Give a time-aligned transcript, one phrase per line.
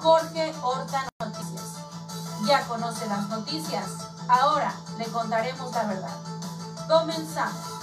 [0.00, 1.76] Jorge Horta Noticias.
[2.46, 3.86] Ya conoce las noticias,
[4.28, 6.16] ahora le contaremos la verdad.
[6.88, 7.80] Comenzamos.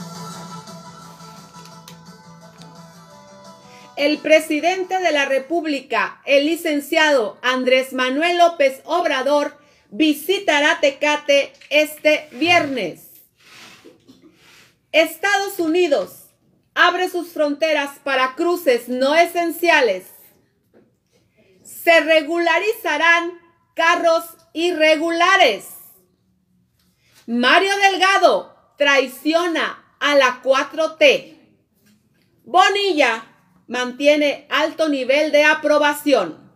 [3.96, 9.56] El presidente de la República, el licenciado Andrés Manuel López Obrador,
[9.90, 13.02] visitará Tecate este viernes.
[14.92, 16.26] Estados Unidos
[16.74, 20.17] abre sus fronteras para cruces no esenciales.
[21.88, 23.40] Se regularizarán
[23.74, 25.70] carros irregulares.
[27.28, 31.38] Mario Delgado traiciona a la 4T.
[32.44, 33.24] Bonilla
[33.70, 36.52] mantiene alto nivel de aprobación.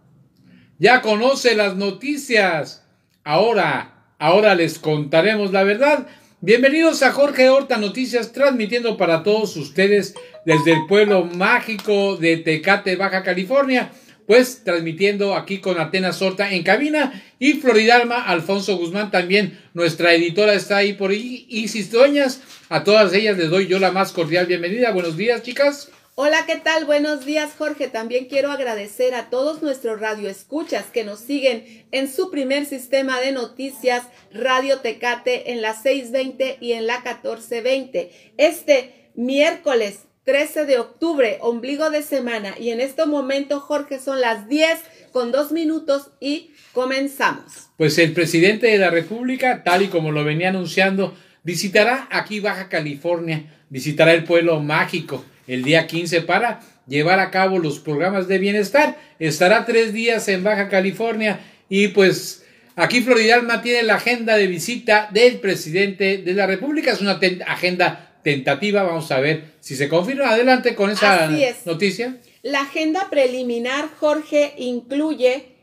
[0.80, 2.86] Ya conoce las noticias.
[3.24, 6.08] Ahora, ahora les contaremos la verdad.
[6.42, 10.14] Bienvenidos a Jorge Horta Noticias, transmitiendo para todos ustedes
[10.46, 13.94] desde el pueblo mágico de Tecate, Baja California.
[14.32, 20.54] Pues transmitiendo aquí con Atenas Horta en cabina y Floridalma, Alfonso Guzmán también, nuestra editora
[20.54, 21.46] está ahí por ahí.
[21.50, 24.92] Isis Dueñas, a todas ellas les doy yo la más cordial bienvenida.
[24.92, 25.92] Buenos días, chicas.
[26.16, 26.86] Hola, ¿qué tal?
[26.86, 27.90] Buenos días, Jorge.
[27.90, 33.34] También quiero agradecer a todos nuestros radioescuchas que nos siguen en su primer sistema de
[33.34, 38.12] noticias, Radio Tecate, en la 620 y en la 1420.
[38.38, 42.56] Este miércoles 13 de octubre, ombligo de semana.
[42.58, 44.80] Y en este momento, Jorge, son las 10
[45.12, 47.68] con dos minutos y comenzamos.
[47.76, 52.70] Pues el presidente de la República, tal y como lo venía anunciando, visitará aquí Baja
[52.70, 58.38] California, visitará el pueblo mágico el día 15 para llevar a cabo los programas de
[58.38, 58.98] bienestar.
[59.20, 62.46] Estará tres días en Baja California y pues
[62.78, 66.94] aquí Floridalma tiene la agenda de visita del presidente de la República.
[66.94, 68.84] Es una agenda tentativa.
[68.84, 70.30] Vamos a ver si se confirma.
[70.30, 71.30] Adelante con esa
[71.66, 72.18] noticia.
[72.44, 75.56] La agenda preliminar, Jorge, incluye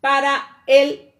[0.00, 1.12] para el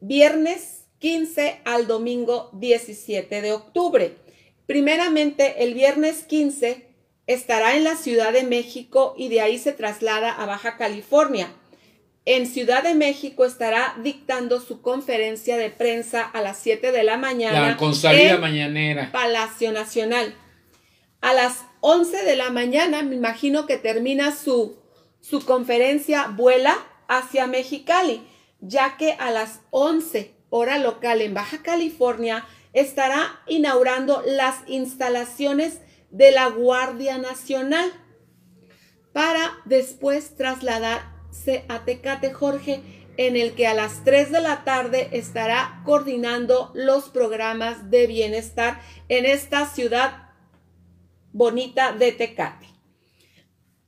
[0.00, 4.16] viernes 15 al domingo 17 de octubre.
[4.66, 6.86] Primeramente, el viernes 15
[7.26, 11.52] estará en la Ciudad de México y de ahí se traslada a Baja California.
[12.26, 17.16] En Ciudad de México estará dictando su conferencia de prensa a las 7 de la
[17.16, 17.68] mañana.
[17.68, 19.10] La con salida mañanera.
[19.10, 20.34] Palacio Nacional.
[21.22, 24.78] A las 11 de la mañana, me imagino que termina su,
[25.20, 26.76] su conferencia, vuela
[27.08, 28.22] hacia Mexicali,
[28.60, 32.44] ya que a las 11 hora local en Baja California
[32.74, 37.90] estará inaugurando las instalaciones de la Guardia Nacional
[39.12, 41.19] para después trasladarse
[41.68, 42.82] a Tecate Jorge,
[43.16, 48.80] en el que a las 3 de la tarde estará coordinando los programas de bienestar
[49.08, 50.30] en esta ciudad
[51.32, 52.66] bonita de Tecate.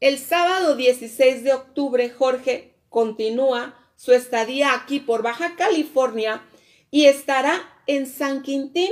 [0.01, 6.43] El sábado 16 de octubre, Jorge continúa su estadía aquí por Baja California
[6.91, 8.91] y estará en San Quintín.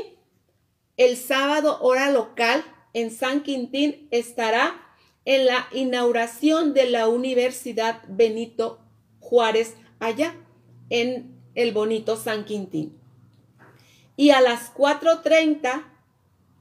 [0.96, 4.89] El sábado hora local en San Quintín estará
[5.24, 8.80] en la inauguración de la Universidad Benito
[9.20, 10.34] Juárez allá
[10.88, 12.98] en el bonito San Quintín.
[14.16, 15.84] Y a las 4.30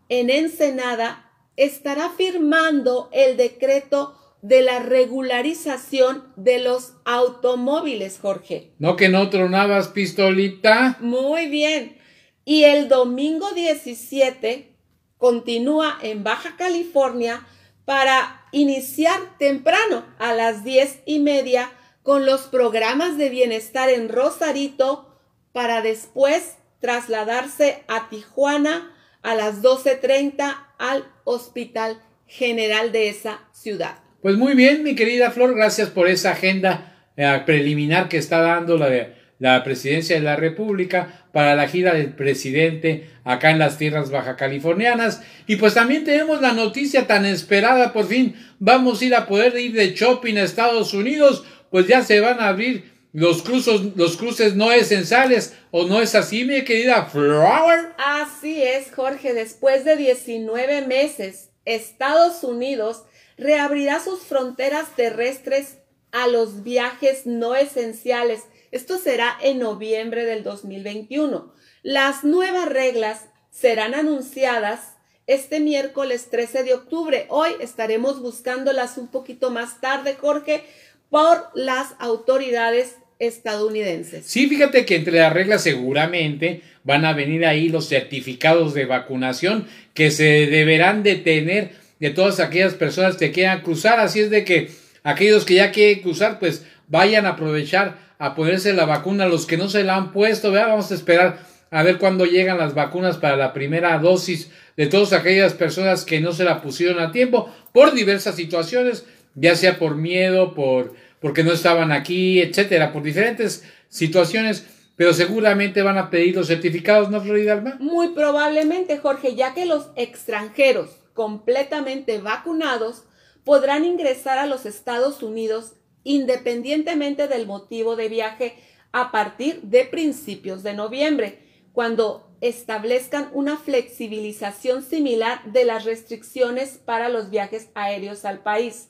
[0.09, 8.71] en Ensenada estará firmando el decreto de la regularización de los automóviles, Jorge.
[8.79, 10.97] No que no tronabas pistolita.
[11.01, 11.97] Muy bien.
[12.45, 14.73] Y el domingo 17
[15.17, 17.45] continúa en Baja California
[17.89, 21.71] para iniciar temprano a las diez y media
[22.03, 25.19] con los programas de bienestar en Rosarito
[25.53, 33.97] para después trasladarse a Tijuana a las 12.30 al Hospital General de esa ciudad.
[34.21, 38.77] Pues muy bien, mi querida Flor, gracias por esa agenda eh, preliminar que está dando
[38.77, 43.77] la de la presidencia de la República para la gira del presidente acá en las
[43.77, 45.21] tierras baja californianas.
[45.47, 49.57] Y pues también tenemos la noticia tan esperada, por fin vamos a ir a poder
[49.57, 54.17] ir de shopping a Estados Unidos, pues ya se van a abrir los, cruzos, los
[54.17, 57.93] cruces no esenciales, ¿o no es así, mi querida Flower?
[57.97, 63.03] Así es, Jorge, después de 19 meses, Estados Unidos
[63.37, 65.77] reabrirá sus fronteras terrestres
[66.11, 71.53] a los viajes no esenciales esto será en noviembre del 2021.
[71.83, 74.95] Las nuevas reglas serán anunciadas
[75.27, 77.25] este miércoles 13 de octubre.
[77.29, 80.63] Hoy estaremos buscándolas un poquito más tarde, Jorge,
[81.09, 84.25] por las autoridades estadounidenses.
[84.25, 89.67] Sí, fíjate que entre las reglas seguramente van a venir ahí los certificados de vacunación
[89.93, 93.99] que se deberán de tener de todas aquellas personas que quieran cruzar.
[93.99, 94.71] Así es de que
[95.03, 99.27] aquellos que ya quieren cruzar, pues vayan a aprovechar a ponerse la vacuna.
[99.27, 100.69] Los que no se la han puesto, ¿verdad?
[100.69, 101.39] vamos a esperar
[101.71, 106.19] a ver cuándo llegan las vacunas para la primera dosis de todas aquellas personas que
[106.19, 109.05] no se la pusieron a tiempo por diversas situaciones,
[109.35, 114.65] ya sea por miedo, por porque no estaban aquí, etcétera, por diferentes situaciones,
[114.95, 119.89] pero seguramente van a pedir los certificados, ¿no, Florida Muy probablemente, Jorge, ya que los
[119.95, 123.03] extranjeros completamente vacunados
[123.43, 125.73] podrán ingresar a los Estados Unidos
[126.09, 128.55] independientemente del motivo de viaje
[128.91, 131.37] a partir de principios de noviembre,
[131.71, 138.89] cuando establezcan una flexibilización similar de las restricciones para los viajes aéreos al país.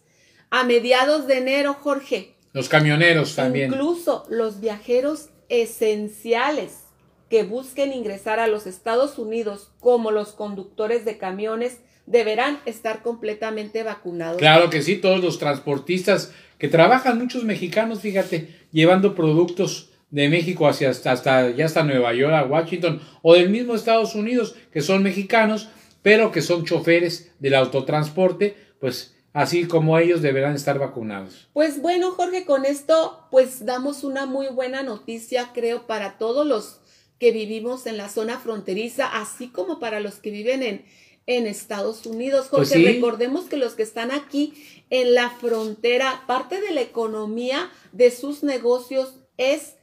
[0.49, 2.37] A mediados de enero, Jorge.
[2.53, 3.73] Los camioneros también.
[3.73, 6.85] Incluso los viajeros esenciales
[7.29, 13.83] que busquen ingresar a los Estados Unidos, como los conductores de camiones, deberán estar completamente
[13.83, 14.37] vacunados.
[14.37, 20.67] Claro que sí, todos los transportistas que trabajan, muchos mexicanos, fíjate, llevando productos de México
[20.67, 24.81] hacia hasta, hasta ya hasta Nueva York, a Washington o del mismo Estados Unidos, que
[24.81, 25.69] son mexicanos,
[26.01, 31.47] pero que son choferes del autotransporte, pues así como ellos deberán estar vacunados.
[31.53, 36.81] Pues bueno, Jorge, con esto pues damos una muy buena noticia, creo, para todos los
[37.19, 40.85] que vivimos en la zona fronteriza, así como para los que viven en,
[41.25, 42.47] en Estados Unidos.
[42.49, 44.53] Pues Jorge, recordemos que los que están aquí
[44.89, 49.75] en la frontera, parte de la economía de sus negocios es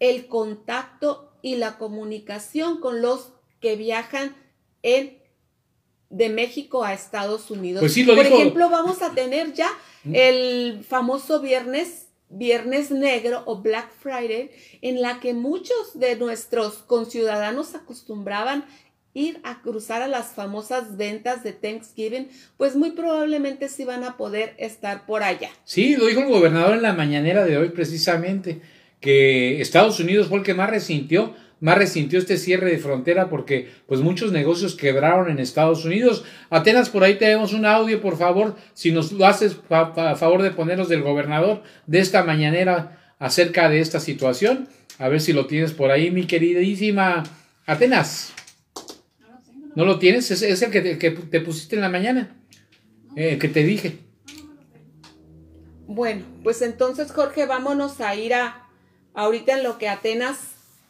[0.00, 4.36] el contacto y la comunicación con los que viajan
[4.82, 5.20] en
[6.08, 7.80] de México a Estados Unidos.
[7.80, 9.70] Pues sí, lo Por ejemplo, vamos a tener ya
[10.12, 14.50] el famoso viernes Viernes Negro o Black Friday,
[14.82, 18.64] en la que muchos de nuestros conciudadanos acostumbraban
[19.14, 24.16] ir a cruzar a las famosas ventas de Thanksgiving, pues muy probablemente sí van a
[24.16, 25.50] poder estar por allá.
[25.64, 28.60] Sí, lo dijo el gobernador en la mañanera de hoy precisamente,
[29.00, 33.68] que Estados Unidos fue el que más resintió, más resintió este cierre de frontera porque
[33.86, 36.24] pues muchos negocios quebraron en Estados Unidos.
[36.48, 40.52] Atenas, por ahí tenemos un audio, por favor, si nos lo haces a favor de
[40.52, 44.68] ponernos del gobernador de esta mañanera acerca de esta situación.
[44.98, 47.24] A ver si lo tienes por ahí, mi queridísima
[47.66, 48.32] Atenas.
[49.74, 50.30] ¿No lo tienes?
[50.30, 52.36] Es, el que te, que te, pusiste en la mañana.
[53.16, 53.98] Eh, que te dije.
[55.86, 58.68] Bueno, pues entonces, Jorge, vámonos a ir a
[59.14, 60.38] ahorita en lo que Atenas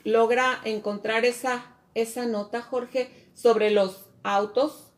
[0.04, 4.92] logra encontrar esa, esa nota, Jorge, sobre los autos.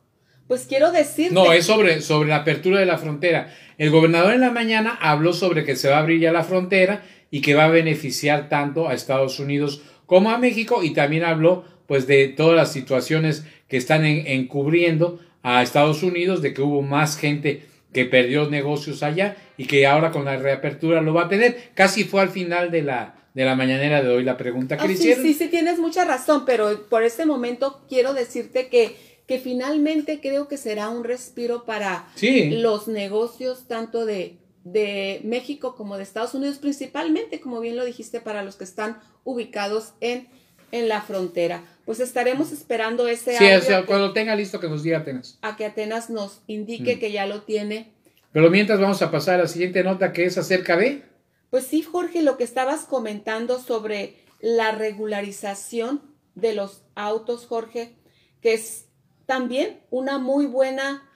[0.48, 1.32] Pues quiero decir.
[1.32, 3.54] No, es sobre, sobre la apertura de la frontera.
[3.78, 7.04] El gobernador en la mañana habló sobre que se va a abrir ya la frontera
[7.30, 11.64] y que va a beneficiar tanto a Estados Unidos como a México y también habló
[11.86, 17.16] pues de todas las situaciones que están encubriendo a Estados Unidos, de que hubo más
[17.16, 17.62] gente
[17.94, 21.70] que perdió negocios allá y que ahora con la reapertura lo va a tener.
[21.72, 24.86] Casi fue al final de la, de la mañanera de hoy la pregunta que ah,
[24.88, 25.24] le hicieron.
[25.24, 28.94] Sí, sí, tienes mucha razón, pero por este momento quiero decirte que,
[29.26, 32.10] que finalmente creo que será un respiro para
[32.50, 38.20] los negocios tanto de, de México como de Estados Unidos, principalmente, como bien lo dijiste,
[38.20, 40.28] para los que están ubicados en
[40.72, 41.62] en la frontera.
[41.84, 43.86] Pues estaremos esperando ese sí, audio.
[43.86, 45.38] cuando tenga listo que nos diga Atenas.
[45.42, 46.98] A que Atenas nos indique mm.
[46.98, 47.92] que ya lo tiene.
[48.32, 51.02] Pero mientras vamos a pasar a la siguiente nota que es acerca de...
[51.50, 56.02] Pues sí, Jorge, lo que estabas comentando sobre la regularización
[56.34, 57.94] de los autos, Jorge,
[58.40, 58.86] que es
[59.26, 61.08] también una muy buena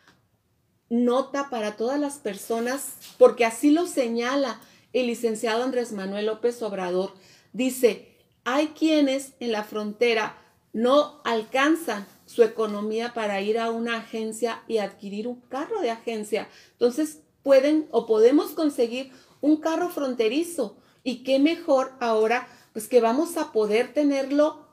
[0.90, 4.60] nota para todas las personas, porque así lo señala
[4.92, 7.14] el licenciado Andrés Manuel López Obrador.
[7.52, 8.15] Dice,
[8.46, 10.38] hay quienes en la frontera
[10.72, 16.48] no alcanzan su economía para ir a una agencia y adquirir un carro de agencia.
[16.72, 19.10] Entonces pueden o podemos conseguir
[19.40, 20.76] un carro fronterizo.
[21.02, 24.64] Y qué mejor ahora, pues que vamos a poder tenerlo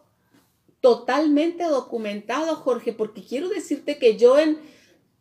[0.79, 4.59] totalmente documentado, Jorge, porque quiero decirte que yo en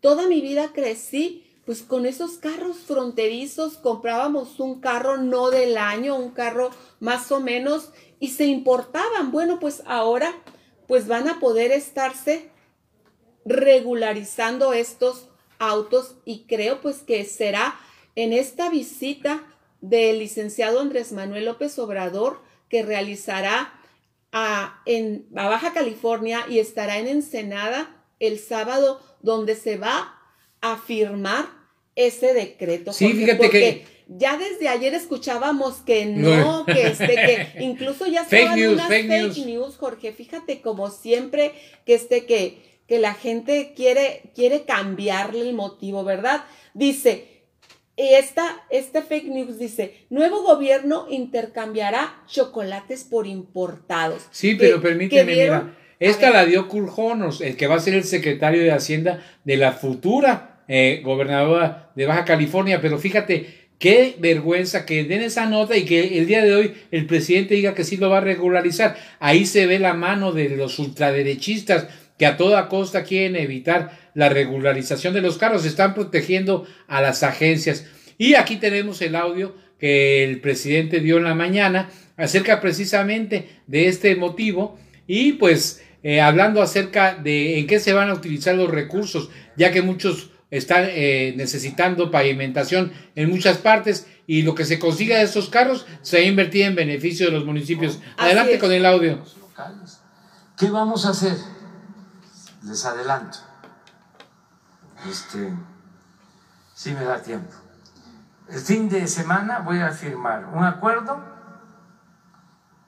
[0.00, 6.16] toda mi vida crecí pues con esos carros fronterizos comprábamos un carro no del año,
[6.16, 7.90] un carro más o menos
[8.23, 9.33] y se importaban.
[9.33, 10.33] Bueno, pues ahora
[10.87, 12.50] pues van a poder estarse
[13.45, 17.75] regularizando estos autos y creo pues que será
[18.14, 19.43] en esta visita
[19.81, 23.75] del licenciado Andrés Manuel López Obrador que realizará
[24.31, 30.17] a, en, a Baja California y estará en Ensenada el sábado donde se va
[30.61, 31.49] a firmar
[31.97, 32.93] ese decreto.
[32.93, 38.59] Sí, fíjate que ya desde ayer escuchábamos que no, que este, que incluso ya estaban
[38.59, 39.76] fake unas fake news.
[39.76, 40.12] Jorge.
[40.12, 41.52] Fíjate como siempre
[41.85, 46.45] que este, que, que la gente quiere, quiere cambiarle el motivo, ¿verdad?
[46.75, 47.33] Dice,
[47.97, 54.26] y esta, este fake news dice, nuevo gobierno intercambiará chocolates por importados.
[54.31, 56.92] Sí, pero permíteme, mira, esta la dio Kurt
[57.42, 62.07] el que va a ser el secretario de Hacienda de la futura eh, gobernadora de
[62.07, 66.54] Baja California, pero fíjate, Qué vergüenza que den esa nota y que el día de
[66.54, 68.96] hoy el presidente diga que sí lo va a regularizar.
[69.18, 74.28] Ahí se ve la mano de los ultraderechistas que a toda costa quieren evitar la
[74.28, 77.84] regularización de los carros, están protegiendo a las agencias.
[78.18, 83.88] Y aquí tenemos el audio que el presidente dio en la mañana acerca precisamente de
[83.88, 88.70] este motivo y pues eh, hablando acerca de en qué se van a utilizar los
[88.70, 94.78] recursos, ya que muchos están eh, necesitando pavimentación en muchas partes y lo que se
[94.78, 98.00] consiga de estos carros se va a invertir en beneficio de los municipios.
[98.18, 99.25] Adelante con el audio.
[100.59, 101.37] ¿Qué vamos a hacer?
[102.64, 103.38] Les adelanto.
[105.11, 105.52] Este,
[106.75, 107.54] si me da tiempo.
[108.50, 111.18] El fin de semana voy a firmar un acuerdo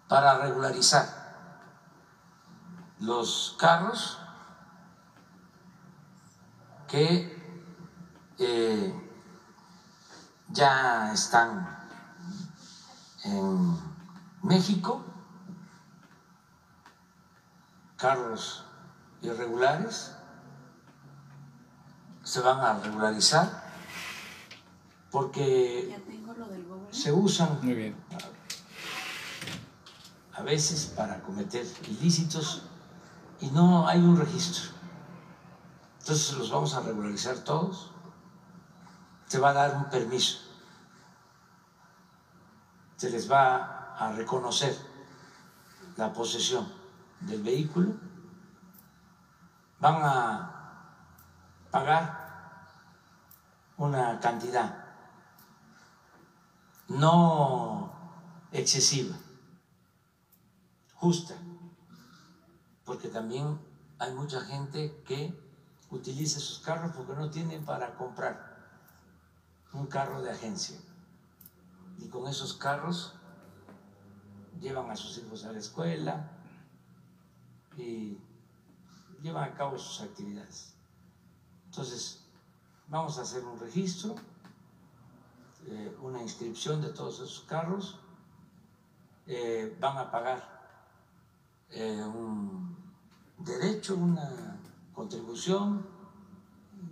[0.06, 1.06] para regularizar
[3.00, 4.18] los carros
[6.88, 7.33] que
[8.38, 8.92] eh,
[10.48, 11.68] ya están
[13.24, 13.78] en
[14.42, 15.02] México,
[17.96, 18.64] carros
[19.22, 20.12] irregulares,
[22.22, 23.64] se van a regularizar
[25.10, 25.96] porque
[26.90, 27.58] se usan
[30.32, 32.62] a veces para cometer ilícitos
[33.40, 34.72] y no hay un registro.
[36.00, 37.93] Entonces los vamos a regularizar todos
[39.26, 40.38] se va a dar un permiso,
[42.96, 44.76] se les va a reconocer
[45.96, 46.72] la posesión
[47.20, 47.92] del vehículo,
[49.80, 50.50] van a
[51.70, 52.24] pagar
[53.76, 54.84] una cantidad
[56.88, 57.92] no
[58.52, 59.16] excesiva,
[60.94, 61.34] justa,
[62.84, 63.60] porque también
[63.98, 65.34] hay mucha gente que
[65.90, 68.53] utiliza sus carros porque no tienen para comprar
[69.74, 70.78] un carro de agencia.
[71.98, 73.14] Y con esos carros
[74.60, 76.30] llevan a sus hijos a la escuela
[77.76, 78.18] y
[79.22, 80.74] llevan a cabo sus actividades.
[81.66, 82.24] Entonces,
[82.88, 84.14] vamos a hacer un registro,
[85.66, 87.98] eh, una inscripción de todos esos carros,
[89.26, 90.54] eh, van a pagar
[91.70, 92.76] eh, un
[93.38, 94.60] derecho, una
[94.94, 95.84] contribución,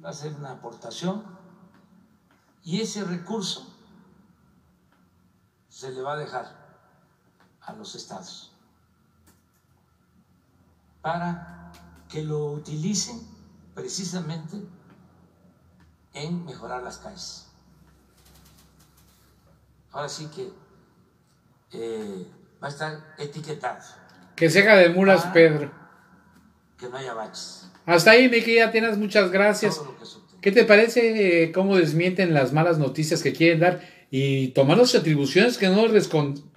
[0.05, 1.42] va a ser una aportación
[2.65, 3.67] y ese recurso
[5.69, 6.63] se le va a dejar
[7.63, 8.53] a los estados
[11.01, 11.73] para
[12.09, 13.21] que lo utilicen
[13.75, 14.63] precisamente
[16.15, 17.47] en mejorar las calles.
[19.91, 20.53] Ahora sí que
[21.73, 22.31] eh,
[22.63, 23.83] va a estar etiquetado.
[24.37, 25.71] Que se haga de mulas, Pedro.
[26.79, 27.71] Que no haya baches.
[27.85, 29.81] Hasta ahí, mi querida, tienes muchas gracias.
[30.43, 33.81] ¿Qué te parece cómo desmienten las malas noticias que quieren dar
[34.11, 36.11] y tomar las atribuciones que no les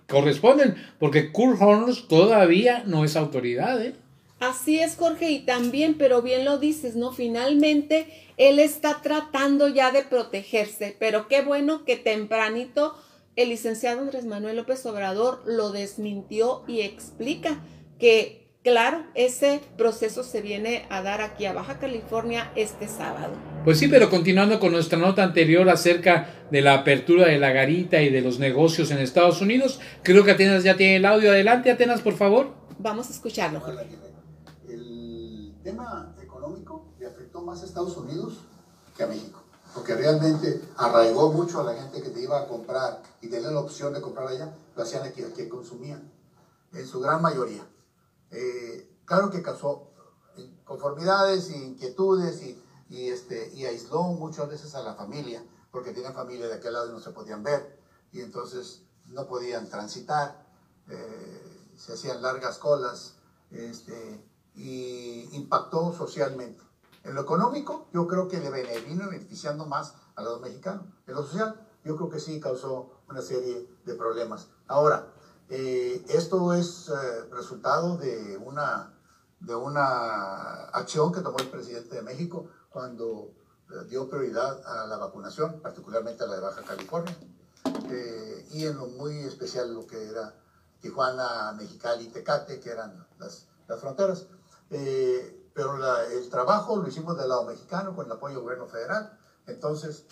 [0.07, 0.73] corresponden?
[0.97, 3.93] Porque Kurt Horners todavía no es autoridad, ¿eh?
[4.39, 7.11] Así es, Jorge, y también, pero bien lo dices, ¿no?
[7.11, 12.95] Finalmente, él está tratando ya de protegerse, pero qué bueno que tempranito
[13.35, 17.63] el licenciado Andrés Manuel López Obrador lo desmintió y explica
[17.99, 23.35] que Claro, ese proceso se viene a dar aquí a Baja California este sábado.
[23.63, 28.01] Pues sí, pero continuando con nuestra nota anterior acerca de la apertura de la garita
[28.01, 31.29] y de los negocios en Estados Unidos, creo que Atenas ya tiene el audio.
[31.29, 32.55] Adelante, Atenas, por favor.
[32.79, 33.61] Vamos a escucharlo.
[34.67, 38.39] El tema económico le afectó más a Estados Unidos
[38.97, 39.43] que a México,
[39.75, 43.59] porque realmente arraigó mucho a la gente que te iba a comprar y tenía la
[43.59, 46.11] opción de comprar allá, lo hacían aquí, aquí consumían,
[46.73, 47.61] en su gran mayoría.
[48.31, 49.91] Eh, claro que causó
[50.63, 56.13] conformidades e inquietudes y, y, este, y aisló muchas veces a la familia, porque tienen
[56.13, 57.79] familia de aquel lado y no se podían ver,
[58.11, 60.45] y entonces no podían transitar,
[60.89, 63.15] eh, se hacían largas colas,
[63.51, 64.23] este,
[64.55, 66.63] y impactó socialmente.
[67.03, 70.85] En lo económico, yo creo que le vino beneficiando más a los mexicanos.
[71.05, 74.47] En lo social, yo creo que sí causó una serie de problemas.
[74.67, 75.13] Ahora,
[75.49, 78.93] eh, esto es eh, resultado de una,
[79.39, 83.31] de una acción que tomó el presidente de México cuando
[83.69, 87.15] eh, dio prioridad a la vacunación, particularmente a la de Baja California,
[88.51, 90.33] y en lo muy especial lo que era
[90.79, 94.27] Tijuana, Mexicali Tecate, que eran las, las fronteras.
[94.69, 95.77] pero
[96.11, 99.17] el trabajo lo hicimos del lado mexicano con el apoyo del gobierno federal.
[99.47, 100.05] Entonces,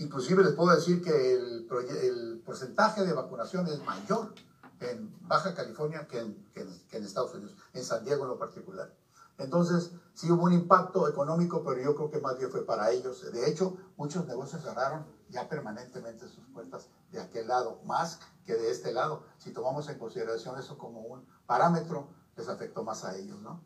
[0.00, 1.68] Inclusive les puedo decir que el,
[2.02, 4.32] el porcentaje de vacunación es mayor
[4.80, 8.92] en Baja California que en, que en Estados Unidos, en San Diego en lo particular.
[9.40, 13.24] Entonces, sí hubo un impacto económico, pero yo creo que más bien fue para ellos.
[13.32, 18.70] De hecho, muchos negocios cerraron ya permanentemente sus puertas de aquel lado, más que de
[18.70, 19.22] este lado.
[19.38, 23.64] Si tomamos en consideración eso como un parámetro, les afectó más a ellos, ¿no?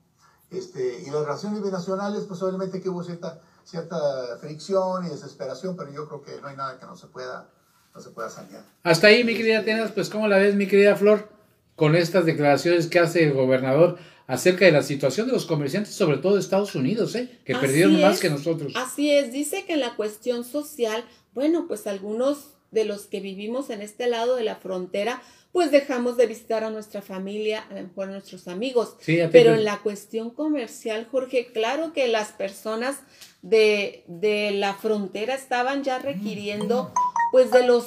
[0.50, 3.99] Este, y las relaciones binacionales, pues obviamente que hubo cierta, cierta
[4.38, 7.50] fricción y desesperación, pero yo creo que no hay nada que no se pueda,
[7.94, 8.64] no se pueda sanear.
[8.82, 11.28] Hasta ahí, mi querida Atenas, pues ¿cómo la ves, mi querida Flor,
[11.76, 16.18] con estas declaraciones que hace el gobernador acerca de la situación de los comerciantes, sobre
[16.18, 17.38] todo de Estados Unidos, ¿eh?
[17.44, 18.72] que perdieron más que nosotros.
[18.74, 23.70] Así es, dice que en la cuestión social, bueno, pues algunos de los que vivimos
[23.70, 25.22] en este lado de la frontera,
[25.52, 28.96] pues dejamos de visitar a nuestra familia, a lo mejor a nuestros amigos.
[29.06, 32.96] Pero en la cuestión comercial, Jorge, claro que las personas
[33.44, 36.92] de, de la frontera estaban ya requiriendo,
[37.30, 37.84] pues de los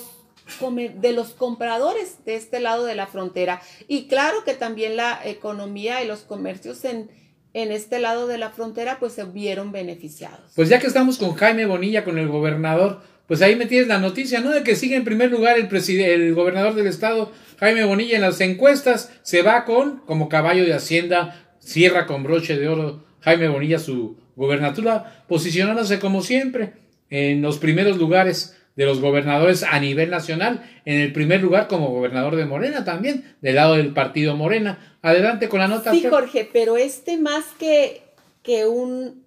[0.96, 3.62] de los compradores de este lado de la frontera.
[3.90, 7.12] Y claro que también la economía y los comercios en,
[7.54, 10.54] en este lado de la frontera pues se vieron beneficiados.
[10.56, 13.98] Pues ya que estamos con Jaime Bonilla, con el gobernador, pues ahí me tienes la
[13.98, 14.52] noticia, ¿no?
[14.52, 15.68] De que sigue en primer lugar el,
[16.00, 20.74] el gobernador del estado, Jaime Bonilla, en las encuestas, se va con, como caballo de
[20.74, 26.74] Hacienda, cierra con broche de oro Jaime Bonilla su gobernatura, posicionándose como siempre
[27.10, 31.89] en los primeros lugares de los gobernadores a nivel nacional, en el primer lugar como
[31.89, 34.98] gobernador de Morena también, del lado del partido Morena.
[35.01, 35.91] Adelante con la nota.
[35.91, 38.03] Sí, Jorge, pero este más que,
[38.44, 39.25] que un,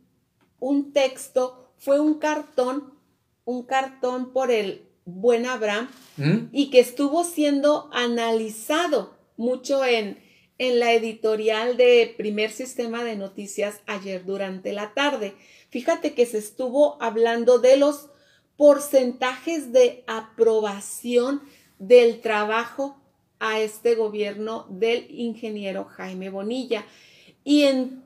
[0.60, 2.94] un texto fue un cartón,
[3.44, 6.48] un cartón por el buen Abraham ¿Mm?
[6.52, 10.18] y que estuvo siendo analizado mucho en,
[10.60, 15.34] en la editorial de Primer Sistema de Noticias ayer durante la tarde.
[15.70, 18.10] Fíjate que se estuvo hablando de los
[18.58, 21.40] porcentajes de aprobación
[21.78, 23.00] del trabajo
[23.38, 26.84] a este gobierno del ingeniero Jaime Bonilla.
[27.42, 28.04] Y en,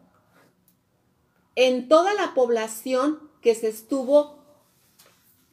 [1.56, 4.38] en toda la población que se estuvo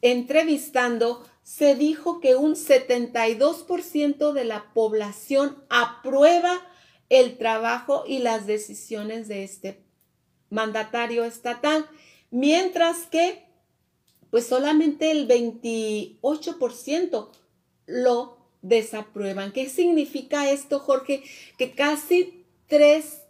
[0.03, 6.61] entrevistando, se dijo que un 72% de la población aprueba
[7.11, 9.83] el trabajo y las decisiones de este
[10.49, 11.85] mandatario estatal,
[12.31, 13.43] mientras que
[14.29, 17.31] pues solamente el 28%
[17.85, 19.51] lo desaprueban.
[19.51, 21.21] ¿Qué significa esto, Jorge?
[21.57, 23.23] Que casi tres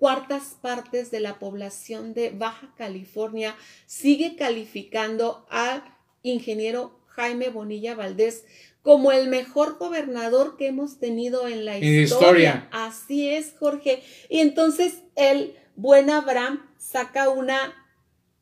[0.00, 3.54] cuartas partes de la población de Baja California
[3.86, 5.84] sigue calificando al
[6.22, 8.44] ingeniero Jaime Bonilla Valdés
[8.84, 12.02] como el mejor gobernador que hemos tenido en la historia.
[12.02, 12.68] historia.
[12.70, 14.02] Así es, Jorge.
[14.28, 17.74] Y entonces el buen Abraham saca una,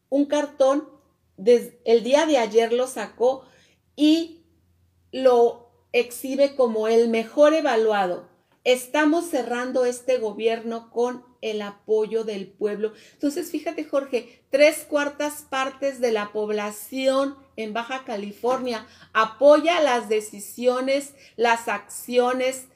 [0.08, 0.90] un cartón
[1.84, 3.44] el día de ayer lo sacó
[3.94, 4.42] y
[5.12, 8.28] lo exhibe como el mejor evaluado.
[8.64, 12.92] Estamos cerrando este gobierno con el apoyo del pueblo.
[13.12, 21.14] Entonces, fíjate, Jorge, tres cuartas partes de la población en Baja California apoya las decisiones,
[21.36, 22.68] las acciones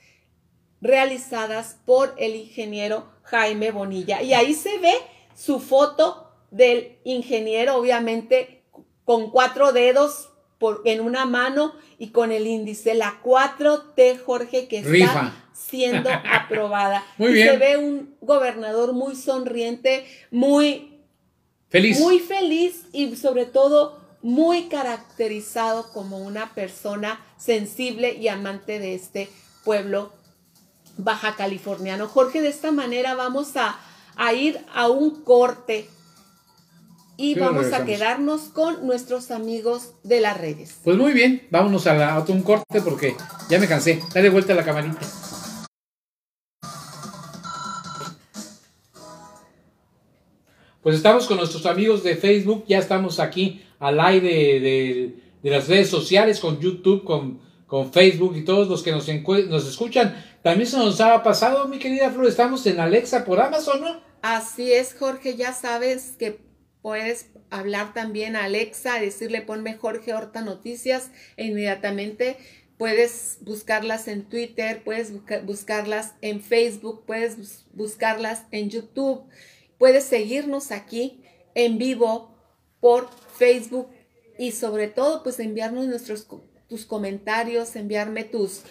[0.83, 4.21] realizadas por el ingeniero Jaime Bonilla.
[4.21, 4.95] Y ahí se ve
[5.35, 8.65] su foto del ingeniero, obviamente,
[9.05, 10.31] con cuatro dedos
[10.85, 17.05] en una mano y con el índice, la 4T, Jorge, que está siendo aprobada.
[17.19, 17.51] Muy bien.
[17.51, 21.01] Se ve un gobernador muy sonriente, muy
[21.69, 21.99] feliz.
[22.01, 29.29] Muy feliz y sobre todo muy caracterizado como una persona sensible y amante de este
[29.65, 30.13] pueblo
[30.97, 32.09] baja californiano.
[32.09, 33.79] Jorge, de esta manera vamos a,
[34.17, 35.89] a ir a un corte
[37.17, 40.77] y vamos a quedarnos con nuestros amigos de las redes.
[40.85, 43.17] Pues muy bien, vámonos a, la, un corte porque
[43.49, 44.03] ya me cansé.
[44.13, 45.01] Dale vuelta a la camarita.
[50.87, 55.91] Pues estamos con nuestros amigos de Facebook, ya estamos aquí al aire de, las redes
[55.91, 59.09] sociales, con YouTube, con, Facebook y todos los que nos,
[59.49, 60.25] nos escuchan.
[60.45, 64.01] También se nos ha pasado, mi querida Flor, estamos en Alexa por Amazon, ¿no?
[64.23, 66.39] Así es, Jorge, ya sabes que
[66.83, 72.37] Puedes hablar también a Alexa, decirle ponme Jorge Horta Noticias e inmediatamente
[72.79, 75.13] puedes buscarlas en Twitter, puedes
[75.45, 79.25] buscarlas en Facebook, puedes buscarlas en YouTube,
[79.79, 81.23] puedes seguirnos aquí
[81.55, 82.35] en vivo
[82.81, 83.89] por Facebook
[84.39, 86.27] y sobre todo pues enviarnos nuestros
[86.69, 88.63] tus comentarios, enviarme tus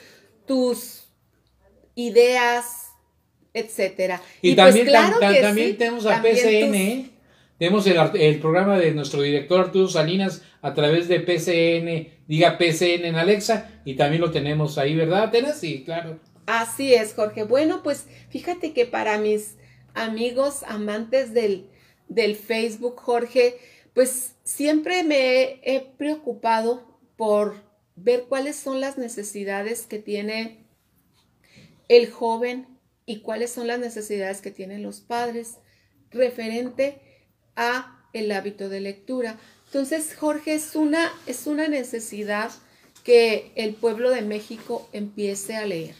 [0.45, 1.05] tus
[1.95, 2.89] ideas,
[3.53, 4.21] etcétera.
[4.41, 7.09] Y, pues, también, también tenemos a PCN, ¿eh?
[7.57, 13.05] Tenemos el, el, programa de nuestro director Arturo Salinas a través de PCN, diga PCN
[13.05, 15.57] en Alexa, y también lo tenemos ahí, ¿verdad, Atenas?
[15.57, 16.19] Sí, claro.
[16.47, 17.43] Así es, Jorge.
[17.43, 19.55] Bueno, pues fíjate que para mis
[19.95, 21.69] amigos amantes del,
[22.07, 23.57] del Facebook, Jorge,
[23.93, 27.63] pues siempre me he preocupado por
[27.95, 30.65] ver cuáles son las necesidades que tiene
[31.87, 32.67] el joven
[33.05, 35.57] y cuáles son las necesidades que tienen los padres
[36.11, 37.01] referente
[37.55, 39.39] a el hábito de lectura.
[39.67, 42.51] Entonces, Jorge, es una, es una necesidad
[43.03, 45.95] que el pueblo de México empiece a leer.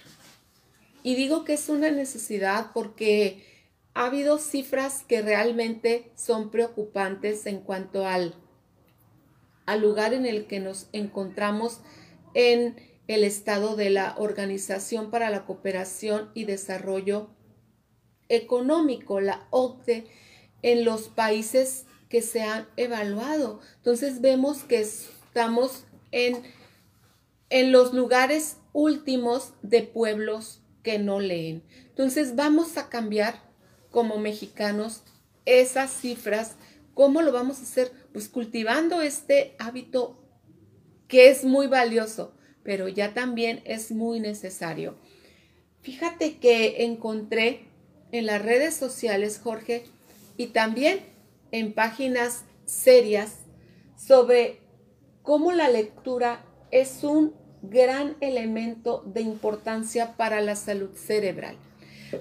[1.03, 3.55] Y digo que es una necesidad porque
[3.95, 8.36] ha habido cifras que realmente son preocupantes en cuanto al,
[9.79, 11.79] lugar en el que nos encontramos
[12.34, 12.75] en
[13.08, 17.29] el estado de la Organización para la Cooperación y Desarrollo
[18.27, 20.05] Económico, la OCDE,
[20.62, 23.62] en los países que se han evaluado.
[23.77, 26.43] Entonces vemos que estamos en,
[27.49, 31.63] en los lugares últimos de pueblos que no leen.
[31.89, 33.44] Entonces vamos a cambiar
[33.95, 35.03] como mexicanos
[35.45, 36.58] esas cifras.
[36.93, 37.93] ¿Cómo lo vamos a hacer?
[38.12, 40.21] Pues cultivando este hábito
[41.08, 44.97] que es muy valioso, pero ya también es muy necesario.
[45.79, 47.67] Fíjate que encontré
[48.12, 49.86] en las redes sociales, Jorge,
[50.36, 50.99] y también
[51.51, 53.45] en páginas serias
[53.95, 54.60] sobre
[55.21, 61.55] cómo la lectura es un gran elemento de importancia para la salud cerebral.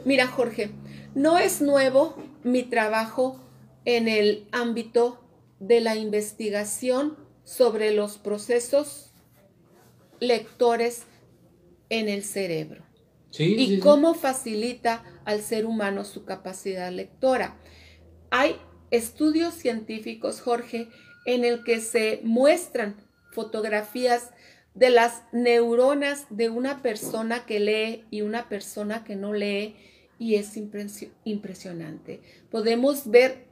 [0.05, 0.71] Mira, Jorge,
[1.15, 3.41] no es nuevo mi trabajo
[3.85, 5.21] en el ámbito
[5.61, 9.13] de la investigación sobre los procesos
[10.21, 11.05] lectores
[11.91, 12.85] en el cerebro
[13.37, 17.57] y cómo facilita al ser humano su capacidad lectora.
[18.31, 18.57] Hay
[18.91, 20.89] estudios científicos, Jorge,
[21.27, 22.97] en el que se muestran
[23.33, 24.31] fotografías
[24.75, 29.77] de las neuronas de una persona que lee y una persona que no lee
[30.19, 32.21] y es impresionante.
[32.51, 33.47] Podemos ver,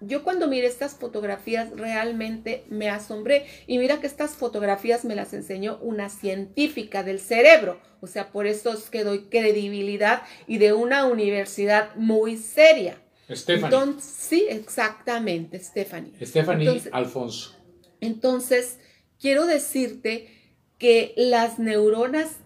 [0.00, 5.32] yo cuando miré estas fotografías realmente me asombré y mira que estas fotografías me las
[5.32, 10.72] enseñó una científica del cerebro, o sea, por eso es que doy credibilidad y de
[10.72, 13.00] una universidad muy seria.
[13.30, 13.94] Stephanie.
[14.00, 16.12] sí, exactamente, Stephanie.
[16.20, 17.56] Stephanie Alfonso.
[18.02, 18.78] Entonces,
[19.18, 20.28] quiero decirte
[20.76, 22.36] que las neuronas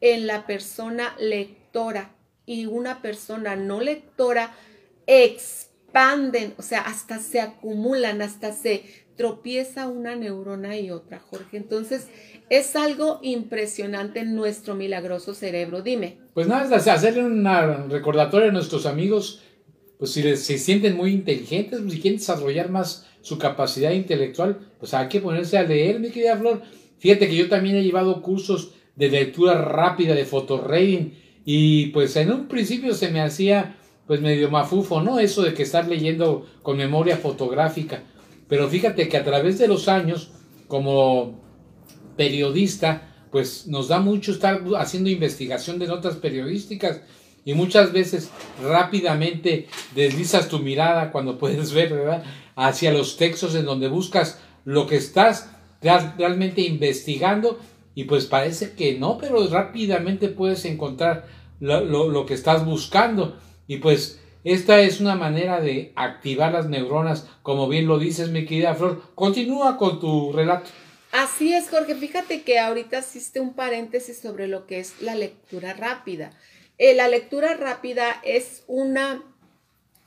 [0.00, 2.14] en la persona lectora
[2.46, 4.54] y una persona no lectora
[5.06, 8.84] expanden, o sea, hasta se acumulan, hasta se
[9.16, 11.56] tropieza una neurona y otra, Jorge.
[11.56, 12.08] Entonces,
[12.50, 15.82] es algo impresionante en nuestro milagroso cerebro.
[15.82, 16.18] Dime.
[16.34, 17.44] Pues nada, hacerle un
[17.90, 19.42] recordatorio a nuestros amigos
[20.02, 24.94] pues si se sienten muy inteligentes, pues, si quieren desarrollar más su capacidad intelectual, pues
[24.94, 26.60] hay que ponerse a leer, mi querida Flor.
[26.98, 32.30] Fíjate que yo también he llevado cursos de lectura rápida, de fotoreading, y pues en
[32.30, 33.76] un principio se me hacía
[34.06, 35.18] pues medio mafufo, ¿no?
[35.18, 38.02] Eso de que estar leyendo con memoria fotográfica.
[38.48, 40.30] Pero fíjate que a través de los años,
[40.68, 41.40] como
[42.16, 47.00] periodista, pues nos da mucho estar haciendo investigación de notas periodísticas
[47.44, 48.30] y muchas veces
[48.62, 52.24] rápidamente deslizas tu mirada cuando puedes ver, ¿verdad?
[52.54, 55.48] Hacia los textos en donde buscas lo que estás
[55.80, 57.58] realmente investigando
[57.94, 61.26] y pues parece que no, pero rápidamente puedes encontrar
[61.60, 67.28] lo, lo, que estás buscando y pues esta es una manera de activar las neuronas,
[67.42, 69.02] como bien lo dices, mi querida Flor.
[69.14, 70.70] Continúa con tu relato.
[71.12, 71.94] Así es, Jorge.
[71.94, 76.32] Fíjate que ahorita hiciste un paréntesis sobre lo que es la lectura rápida.
[76.78, 79.22] Eh, la lectura rápida es una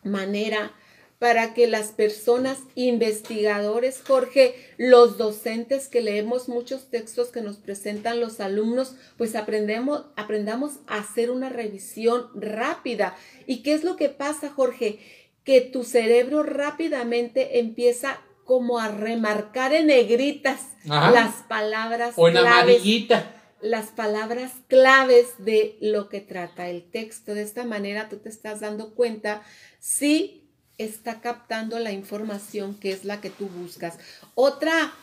[0.04, 0.74] manera
[1.20, 8.20] para que las personas investigadores, Jorge, los docentes que leemos muchos textos que nos presentan
[8.20, 13.16] los alumnos, pues aprendemos, aprendamos a hacer una revisión rápida.
[13.48, 15.00] ¿Y qué es lo que pasa, Jorge?
[15.46, 23.32] Que tu cerebro rápidamente empieza como a remarcar en negritas las palabras o en amarillita
[23.62, 27.34] las palabras claves de lo que trata el texto.
[27.34, 29.42] De esta manera tú te estás dando cuenta
[29.80, 30.45] si
[30.78, 33.98] está captando la información que es la que tú buscas.
[34.34, 34.94] Otra,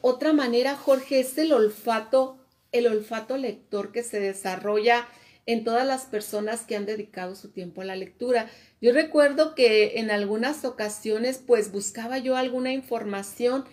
[0.00, 2.38] otra manera, Jorge, es el olfato,
[2.72, 5.06] el olfato lector que se desarrolla
[5.46, 8.50] en todas las personas que han dedicado su tiempo a la lectura.
[8.80, 13.64] Yo recuerdo que en algunas ocasiones pues buscaba yo alguna información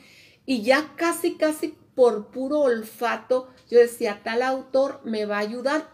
[0.46, 5.90] y ya casi, casi por puro olfato, yo decía, tal autor me va a ayudar.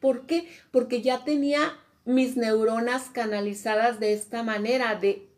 [0.00, 0.48] ¿Por qué?
[0.70, 5.28] Porque ya tenía mis neuronas canalizadas de esta manera, de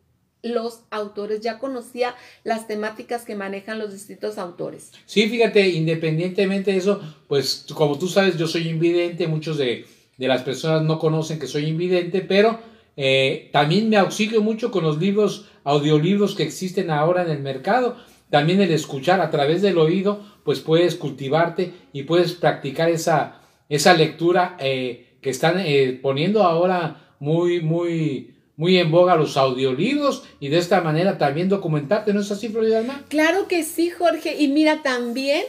[0.42, 4.92] los autores, ya conocía las temáticas que manejan los distintos autores.
[5.04, 10.28] Sí, fíjate, independientemente de eso, pues como tú sabes, yo soy invidente, muchos de, de
[10.28, 12.58] las personas no conocen que soy invidente, pero
[12.96, 17.96] eh, también me auxilio mucho con los libros, audiolibros que existen ahora en el mercado.
[18.30, 23.94] También el escuchar a través del oído, pues puedes cultivarte y puedes practicar esa, esa
[23.94, 30.50] lectura eh, que están eh, poniendo ahora muy, muy, muy en boga los audiolibros y
[30.50, 33.04] de esta manera también documentarte, ¿no es así, Florida Alma?
[33.08, 34.36] Claro que sí, Jorge.
[34.40, 35.42] Y mira también,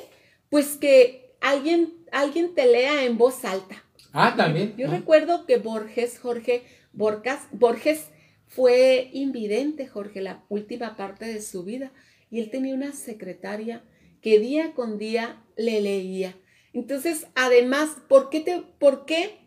[0.49, 3.83] pues que alguien, alguien te lea en voz alta.
[4.13, 4.73] Ah, también.
[4.79, 4.95] Yo Ah.
[4.97, 8.07] recuerdo que Borges, Jorge Borcas, Borges
[8.47, 11.91] fue invidente, Jorge, la última parte de su vida.
[12.31, 13.83] Y él tenía una secretaria
[14.23, 16.33] que día con día le leía.
[16.73, 19.45] Entonces, además, ¿por qué, te, ¿por qué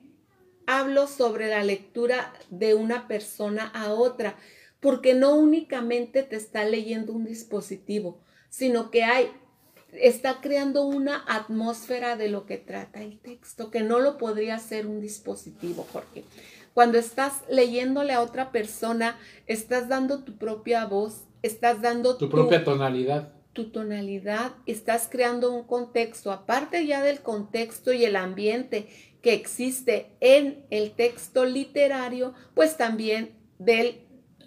[0.78, 4.36] hablo sobre la lectura de una persona a otra?
[4.80, 9.30] Porque no únicamente te está leyendo un dispositivo, sino que hay
[9.92, 14.86] está creando una atmósfera de lo que trata el texto, que no lo podría hacer
[14.86, 16.22] un dispositivo, Jorge.
[16.74, 22.62] Cuando estás leyéndole a otra persona, estás dando tu propia voz, estás dando Tu propia
[22.64, 23.32] tonalidad.
[23.52, 28.86] tu tonalidad, estás creando un contexto, aparte ya del contexto y el ambiente
[29.22, 34.00] que existe en el texto literario, pues también del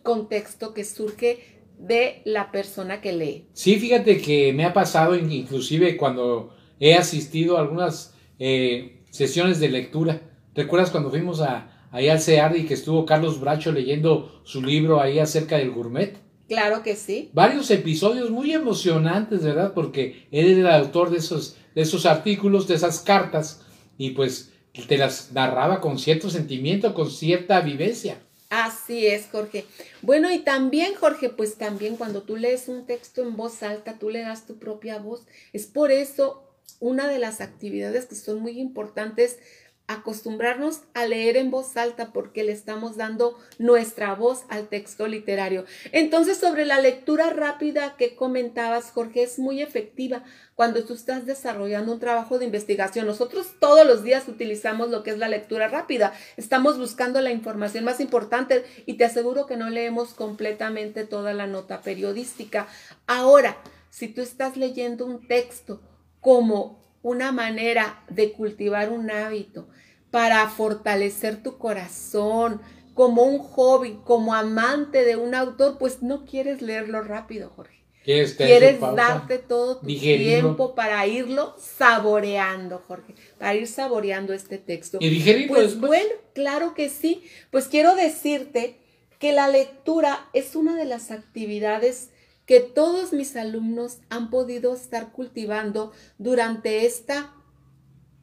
[0.03, 1.39] contexto que surge
[1.77, 3.47] de la persona que lee.
[3.53, 9.59] Sí, fíjate que me ha pasado in- inclusive cuando he asistido a algunas eh, sesiones
[9.59, 10.21] de lectura.
[10.55, 15.01] ¿Recuerdas cuando fuimos a, ahí al CEAR y que estuvo Carlos Bracho leyendo su libro
[15.01, 16.17] ahí acerca del gourmet?
[16.47, 17.29] Claro que sí.
[17.33, 19.73] Varios episodios muy emocionantes, ¿verdad?
[19.73, 23.61] Porque él era el autor de esos, de esos artículos, de esas cartas,
[23.97, 28.17] y pues te las narraba con cierto sentimiento, con cierta vivencia.
[28.49, 29.65] Así es, Jorge.
[30.01, 34.09] Bueno, y también, Jorge, pues también cuando tú lees un texto en voz alta, tú
[34.09, 35.23] le das tu propia voz.
[35.53, 36.43] Es por eso
[36.79, 39.39] una de las actividades que son muy importantes
[39.87, 45.65] acostumbrarnos a leer en voz alta porque le estamos dando nuestra voz al texto literario.
[45.91, 50.23] Entonces, sobre la lectura rápida que comentabas, Jorge, es muy efectiva
[50.55, 53.05] cuando tú estás desarrollando un trabajo de investigación.
[53.05, 56.13] Nosotros todos los días utilizamos lo que es la lectura rápida.
[56.37, 61.47] Estamos buscando la información más importante y te aseguro que no leemos completamente toda la
[61.47, 62.67] nota periodística.
[63.05, 63.57] Ahora,
[63.89, 65.81] si tú estás leyendo un texto
[66.21, 69.67] como una manera de cultivar un hábito
[70.09, 72.61] para fortalecer tu corazón,
[72.95, 77.83] como un hobby, como amante de un autor, pues no quieres leerlo rápido, Jorge.
[78.03, 80.41] ¿Quieres Quieres darte todo tu digerirlo.
[80.41, 84.97] tiempo para irlo saboreando, Jorge, para ir saboreando este texto.
[84.99, 85.87] Y digerirlo Pues después.
[85.87, 87.23] bueno, claro que sí.
[87.49, 88.77] Pues quiero decirte
[89.19, 92.09] que la lectura es una de las actividades
[92.45, 97.33] que todos mis alumnos han podido estar cultivando durante esta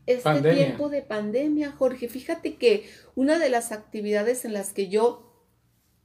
[0.07, 0.65] este Pandemia.
[0.67, 2.09] tiempo de pandemia, Jorge.
[2.09, 5.31] Fíjate que una de las actividades en las que yo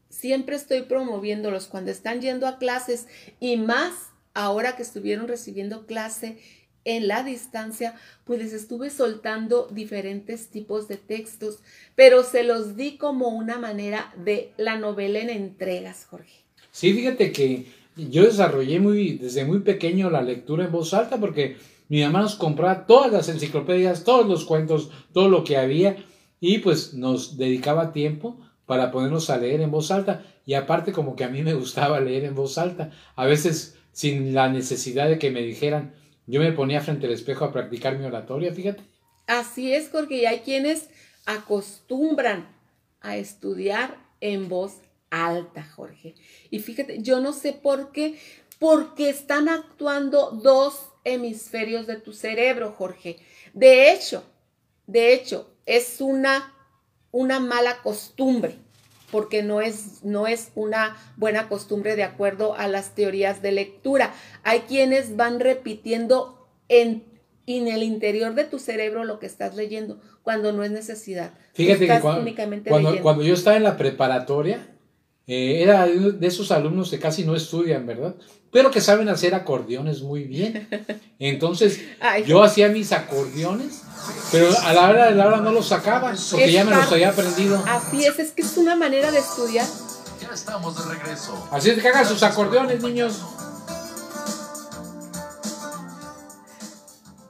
[0.10, 3.08] siempre estoy promoviéndolos cuando están yendo a clases
[3.39, 3.93] y más
[4.34, 6.38] ahora que estuvieron recibiendo clase
[6.84, 11.60] en la distancia, pues les estuve soltando diferentes tipos de textos,
[11.95, 16.43] pero se los di como una manera de la novela en entregas, Jorge.
[16.71, 21.58] Sí, fíjate que yo desarrollé muy, desde muy pequeño la lectura en voz alta porque
[21.88, 25.97] mi mamá nos compraba todas las enciclopedias, todos los cuentos, todo lo que había
[26.39, 31.15] y pues nos dedicaba tiempo para ponernos a leer en voz alta y aparte como
[31.15, 35.17] que a mí me gustaba leer en voz alta, a veces sin la necesidad de
[35.19, 35.93] que me dijeran,
[36.27, 38.84] yo me ponía frente al espejo a practicar mi oratoria, fíjate.
[39.27, 40.89] Así es, y hay quienes
[41.25, 42.47] acostumbran
[43.01, 44.81] a estudiar en voz
[45.23, 46.15] alta, Jorge.
[46.49, 48.19] Y fíjate, yo no sé por qué,
[48.60, 53.17] porque están actuando dos hemisferios de tu cerebro, Jorge.
[53.54, 54.23] De hecho,
[54.88, 56.54] de hecho, es una,
[57.12, 58.56] una mala costumbre,
[59.12, 64.13] porque no es, no es una buena costumbre de acuerdo a las teorías de lectura.
[64.43, 67.04] Hay quienes van repitiendo en,
[67.45, 71.34] en el interior de tu cerebro lo que estás leyendo, cuando no es necesidad.
[71.54, 74.74] Fíjate que cuando, únicamente cuando, cuando yo estaba en la preparatoria,
[75.27, 78.15] eh, era de esos alumnos que casi no estudian, ¿verdad?
[78.51, 80.67] Pero que saben hacer acordeones muy bien.
[81.19, 82.23] Entonces, Ay.
[82.25, 83.81] yo hacía mis acordeones,
[84.31, 86.91] pero a la hora de la hora no los sacaba, porque Es ya me los
[86.91, 87.61] había aprendido.
[87.67, 89.65] Así es, es que es una manera de estudiar.
[90.21, 91.47] Ya estamos de regreso.
[91.51, 93.21] Así es que hagan sus acordeones, niños.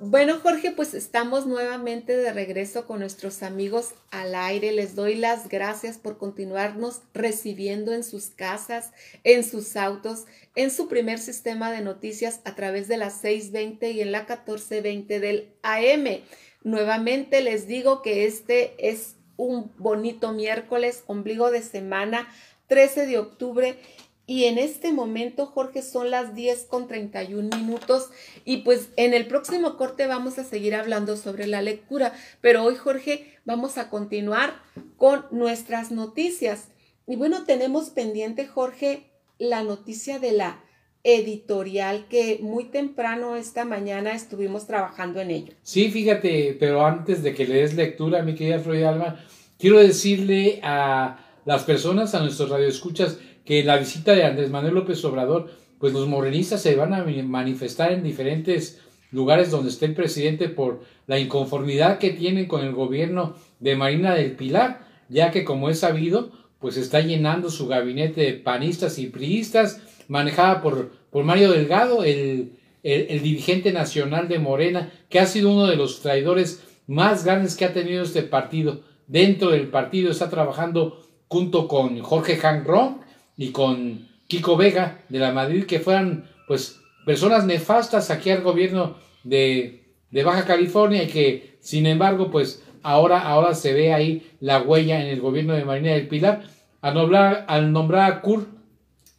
[0.08, 4.72] Bueno, Jorge, pues estamos nuevamente de regreso con nuestros amigos al aire.
[4.72, 8.92] Les doy las gracias por continuarnos recibiendo en sus casas,
[9.24, 14.02] en sus autos, en su primer sistema de noticias a través de las 620 y
[14.02, 16.22] en la 1420 del AM.
[16.64, 22.30] Nuevamente les digo que este es un bonito miércoles, ombligo de semana,
[22.68, 23.80] 13 de octubre
[24.28, 28.10] y en este momento, Jorge, son las 10 con 31 minutos
[28.44, 32.76] y pues en el próximo corte vamos a seguir hablando sobre la lectura, pero hoy,
[32.76, 34.56] Jorge, vamos a continuar
[34.98, 36.70] con nuestras noticias.
[37.08, 40.64] Y bueno, tenemos pendiente, Jorge, la noticia de la
[41.04, 45.54] editorial que muy temprano esta mañana estuvimos trabajando en ello.
[45.62, 49.24] Sí, fíjate, pero antes de que le des lectura, mi querida Florida Alma,
[49.60, 55.04] quiero decirle a las personas, a nuestros radioescuchas, que la visita de Andrés Manuel López
[55.06, 58.82] Obrador, pues los morenistas se van a manifestar en diferentes
[59.12, 64.16] lugares donde esté el presidente por la inconformidad que tienen con el gobierno de Marina
[64.16, 69.08] del Pilar, ya que como es sabido, pues está llenando su gabinete de panistas y
[69.08, 72.54] priistas, manejada por, por Mario Delgado, el,
[72.84, 77.66] el, dirigente nacional de Morena, que ha sido uno de los traidores más grandes que
[77.66, 78.82] ha tenido este partido.
[79.08, 83.05] Dentro del partido está trabajando junto con Jorge Ron
[83.38, 88.98] y con Kiko Vega de la Madrid, que fueran pues personas nefastas aquí al gobierno
[89.24, 94.62] de, de Baja California y que sin embargo pues ahora, ahora se ve ahí la
[94.62, 96.44] huella en el gobierno de Marina del Pilar
[96.82, 98.48] al nombrar, al nombrar a Kurt,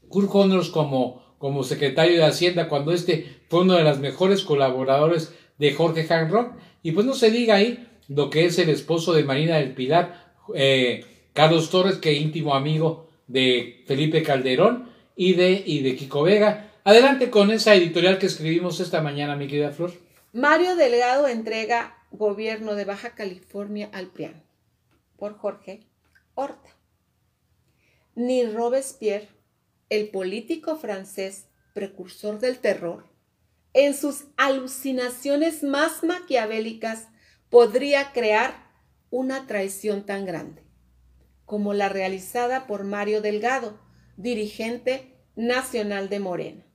[0.08, 5.34] Kurt Honors como, como secretario de Hacienda cuando este fue uno de los mejores colaboradores
[5.58, 6.52] de Jorge Hanrock
[6.82, 10.32] y pues no se diga ahí lo que es el esposo de Marina del Pilar,
[10.54, 16.72] eh, Carlos Torres, que íntimo amigo de Felipe Calderón y de, y de Kiko Vega.
[16.84, 19.92] Adelante con esa editorial que escribimos esta mañana, mi querida Flor.
[20.32, 24.42] Mario Delgado entrega gobierno de Baja California al PRIAN
[25.16, 25.80] por Jorge
[26.34, 26.70] Horta.
[28.14, 29.28] Ni Robespierre,
[29.88, 33.04] el político francés precursor del terror,
[33.72, 37.08] en sus alucinaciones más maquiavélicas
[37.50, 38.70] podría crear
[39.10, 40.65] una traición tan grande
[41.46, 43.78] como la realizada por Mario Delgado,
[44.16, 46.66] dirigente nacional de Morena.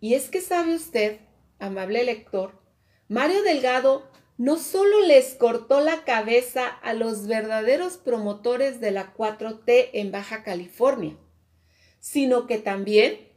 [0.00, 1.20] Y es que sabe usted,
[1.58, 2.58] amable lector,
[3.08, 4.08] Mario Delgado
[4.38, 10.44] no solo les cortó la cabeza a los verdaderos promotores de la 4T en Baja
[10.44, 11.18] California,
[11.98, 13.28] sino que también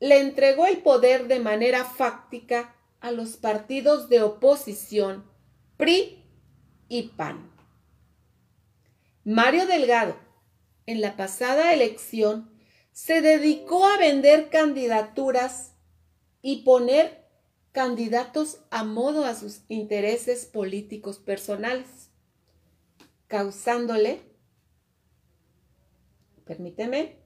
[0.00, 5.24] le entregó el poder de manera fáctica a los partidos de oposición
[5.76, 6.24] PRI
[6.88, 7.51] y PAN.
[9.24, 10.16] Mario Delgado,
[10.86, 12.50] en la pasada elección,
[12.92, 15.74] se dedicó a vender candidaturas
[16.42, 17.22] y poner
[17.70, 22.10] candidatos a modo a sus intereses políticos personales,
[23.28, 24.20] causándole,
[26.44, 27.16] permíteme,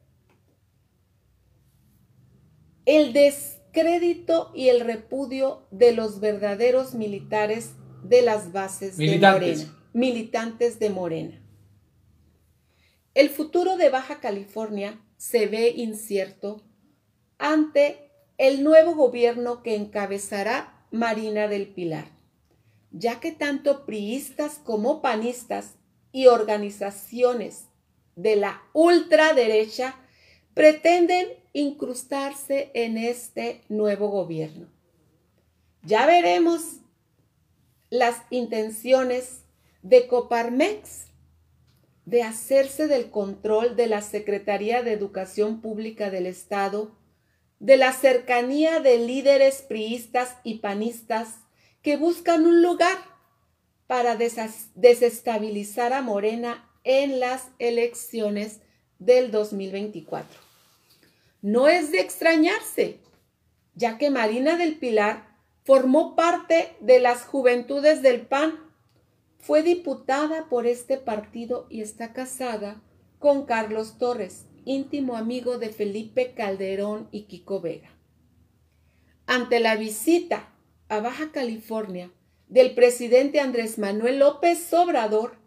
[2.85, 7.73] el descrédito y el repudio de los verdaderos militares
[8.05, 11.46] de las bases de Morena, militantes de Morena.
[13.17, 16.61] El futuro de Baja California se ve incierto
[17.39, 22.11] ante el nuevo gobierno que encabezará Marina del Pilar,
[22.91, 25.77] ya que tanto priistas como panistas
[26.13, 27.69] y organizaciones
[28.17, 29.97] de la ultraderecha
[30.53, 34.69] pretenden incrustarse en este nuevo gobierno.
[35.85, 36.81] Ya veremos
[37.89, 39.41] las intenciones
[39.81, 41.06] de Coparmex
[42.07, 46.93] de hacerse del control de la Secretaría de Educación Pública del Estado,
[47.59, 51.35] de la cercanía de líderes priistas y panistas
[51.83, 52.97] que buscan un lugar
[53.89, 58.61] para desestabilizar a Morena en las elecciones
[58.99, 60.41] del 2024.
[61.43, 63.01] No es de extrañarse,
[63.75, 68.66] ya que Marina del Pilar formó parte de las juventudes del PAN
[69.47, 72.83] fue diputada por este partido y está casada
[73.21, 77.97] con Carlos Torres, íntimo amigo de Felipe Calderón y Kiko Vega.
[79.27, 80.53] Ante la visita
[80.89, 82.11] a Baja California
[82.49, 85.39] del presidente Andrés Manuel López Obrador,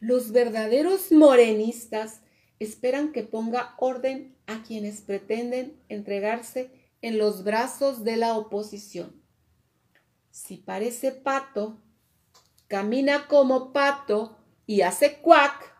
[0.00, 2.22] los verdaderos morenistas
[2.58, 6.70] esperan que ponga orden a quienes pretenden entregarse
[7.02, 9.22] en los brazos de la oposición.
[10.30, 11.83] Si parece pato,
[12.68, 14.36] camina como pato
[14.66, 15.74] y hace cuac,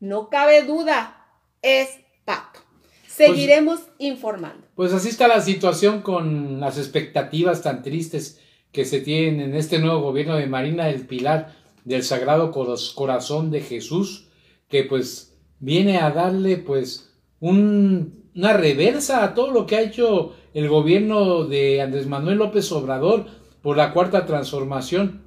[0.00, 1.26] no cabe duda,
[1.62, 1.88] es
[2.24, 2.60] pato.
[3.06, 4.66] Seguiremos informando.
[4.76, 9.54] Pues así está la situación con las expectativas tan tristes que que se tienen en
[9.54, 14.28] este nuevo gobierno de Marina del Pilar del Sagrado Corazón de Jesús,
[14.68, 20.34] que pues viene a darle pues un, una reversa a todo lo que ha hecho
[20.52, 23.26] el gobierno de Andrés Manuel López Obrador
[23.62, 25.22] por la cuarta transformación.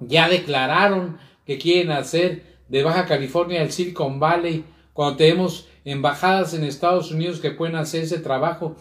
[0.00, 6.64] Ya declararon que quieren hacer de Baja California el Silicon Valley, cuando tenemos embajadas en
[6.64, 8.76] Estados Unidos que pueden hacer ese trabajo,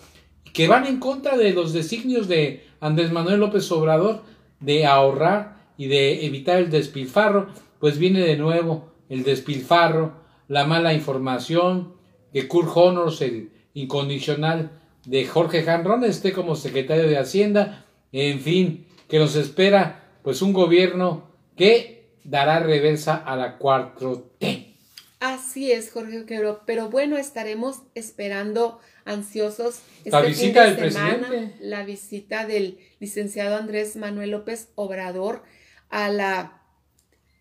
[0.54, 4.24] que van en contra de los designios de Andrés Manuel López Obrador
[4.60, 7.50] de ahorrar y de evitar el despilfarro,
[7.80, 10.14] pues viene de nuevo el despilfarro,
[10.48, 11.94] la mala información,
[12.32, 14.72] que Kurt Honors, el incondicional
[15.06, 20.54] de Jorge Janrón, esté como secretario de Hacienda, en fin, que nos espera pues un
[20.54, 24.76] gobierno que dará reversa a la 4T.
[25.20, 31.56] Así es, Jorge Quero, pero bueno, estaremos esperando ansiosos la este visita del presidente.
[31.60, 35.44] la visita del licenciado Andrés Manuel López Obrador
[35.90, 36.64] a la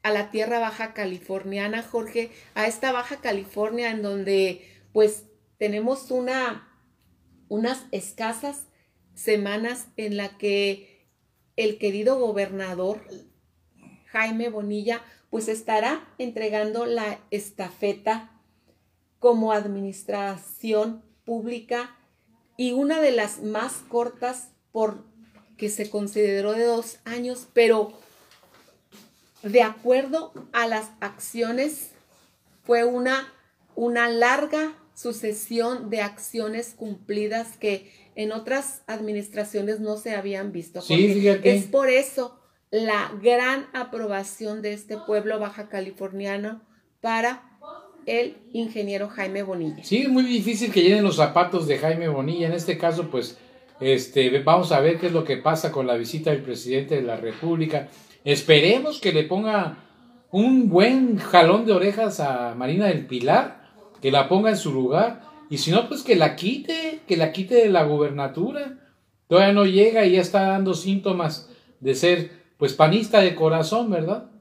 [0.02, 4.62] a la tierra baja californiana, Jorge, a esta baja California en donde
[4.92, 5.24] pues
[5.56, 6.68] tenemos una
[7.48, 8.66] unas escasas
[9.14, 10.93] semanas en la que
[11.56, 13.00] el querido gobernador
[14.06, 18.30] Jaime Bonilla pues estará entregando la estafeta
[19.18, 21.96] como administración pública
[22.56, 25.04] y una de las más cortas por
[25.56, 27.92] que se consideró de dos años, pero
[29.42, 31.90] de acuerdo a las acciones
[32.64, 33.32] fue una,
[33.74, 40.80] una larga sucesión de acciones cumplidas que en otras administraciones no se habían visto.
[40.80, 42.38] Sí, Es por eso
[42.70, 46.62] la gran aprobación de este pueblo baja californiano
[47.00, 47.42] para
[48.06, 49.82] el ingeniero Jaime Bonilla.
[49.84, 52.46] Sí, es muy difícil que llenen los zapatos de Jaime Bonilla.
[52.46, 53.38] En este caso, pues,
[53.80, 57.02] este, vamos a ver qué es lo que pasa con la visita del presidente de
[57.02, 57.88] la República.
[58.24, 59.78] Esperemos que le ponga
[60.30, 65.22] un buen jalón de orejas a Marina del Pilar, que la ponga en su lugar,
[65.54, 68.76] y si no, pues que la quite, que la quite de la gubernatura.
[69.28, 71.48] Todavía no llega y ya está dando síntomas
[71.78, 74.32] de ser, pues, panista de corazón, ¿verdad?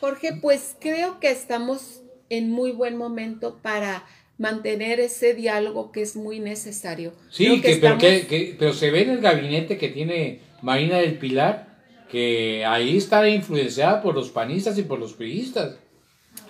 [0.00, 4.06] Jorge, pues creo que estamos en muy buen momento para
[4.38, 7.12] mantener ese diálogo que es muy necesario.
[7.28, 11.68] Sí, que, pero, que, pero se ve en el gabinete que tiene Marina del Pilar
[12.10, 15.76] que ahí está influenciada por los panistas y por los priistas.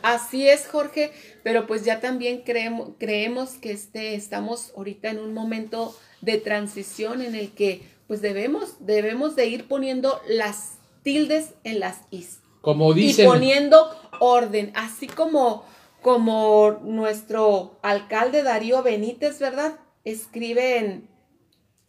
[0.03, 5.35] Así es, Jorge, pero pues ya también creemos, creemos que este, estamos ahorita en un
[5.35, 11.81] momento de transición en el que pues debemos, debemos de ir poniendo las tildes en
[11.81, 12.41] las is.
[12.61, 13.25] Como dicen.
[13.25, 15.65] Y poniendo orden, así como
[16.03, 19.79] como nuestro alcalde Darío Benítez, ¿verdad?
[20.05, 21.05] Escribe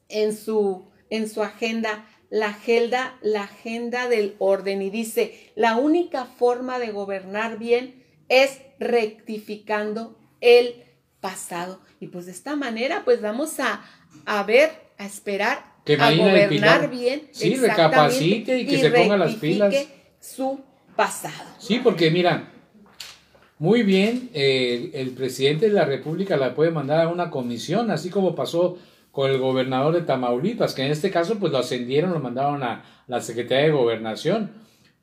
[0.10, 6.26] en, su, en su agenda la agenda, la agenda del orden y dice, la única
[6.26, 8.01] forma de gobernar bien
[8.32, 10.84] es rectificando el
[11.20, 11.82] pasado.
[12.00, 13.84] Y pues de esta manera, pues vamos a,
[14.26, 17.28] a ver, a esperar, que a gobernar bien.
[17.32, 19.76] Sí, recapacite y que se ponga las pilas.
[20.20, 20.62] Su
[20.96, 21.50] pasado.
[21.60, 22.52] Sí, porque mira,
[23.60, 28.34] muy bien, el presidente de la República la puede mandar a una comisión, así como
[28.34, 28.78] pasó
[29.12, 33.04] con el gobernador de Tamaulipas, que en este caso pues lo ascendieron, lo mandaron a
[33.08, 34.52] la Secretaría de Gobernación,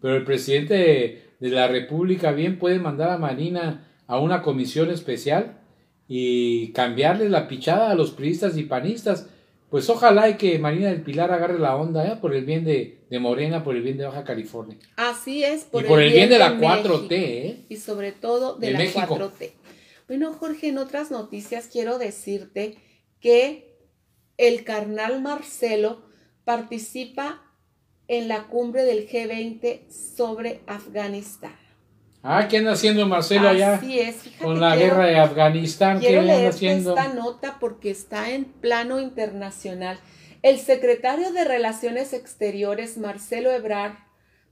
[0.00, 4.90] pero el presidente de, de la República bien puede mandar a Marina a una comisión
[4.90, 5.60] especial
[6.06, 9.28] y cambiarle la pichada a los priistas y panistas
[9.70, 12.16] pues ojalá y que Marina del Pilar agarre la onda ¿eh?
[12.20, 14.78] por el bien de, Morena, por el bien de Baja California.
[14.96, 17.08] Así es, por, y por el, bien, de la 4T.
[17.10, 17.64] ¿eh?
[17.68, 19.52] Y sobre todo de, la 4T.
[20.06, 22.78] Bueno, Jorge, en otras noticias quiero decirte
[23.20, 23.76] que
[24.38, 26.02] el carnal Marcelo
[26.44, 27.42] participa
[28.08, 31.56] en la cumbre del G20 sobre Afganistán.
[32.22, 33.74] Ah, ¿qué anda haciendo Marcelo allá?
[33.74, 34.44] Así es, fíjate.
[34.44, 36.96] Con la guerra de Afganistán, ¿qué anda haciendo?
[36.96, 39.98] esta nota porque está en plano internacional.
[40.42, 43.94] El secretario de Relaciones Exteriores, Marcelo Ebrard,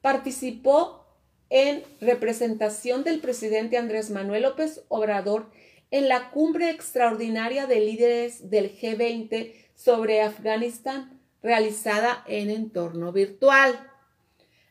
[0.01, 1.05] participó
[1.51, 5.51] en representación del presidente Andrés Manuel López Obrador
[5.91, 11.16] en la cumbre extraordinaria de líderes del G20 sobre Afganistán,
[11.47, 13.79] realizada en entorno virtual.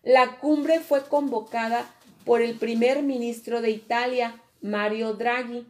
[0.03, 1.89] La cumbre fue convocada
[2.26, 5.65] por el primer ministro de Italia, Mario Draghi,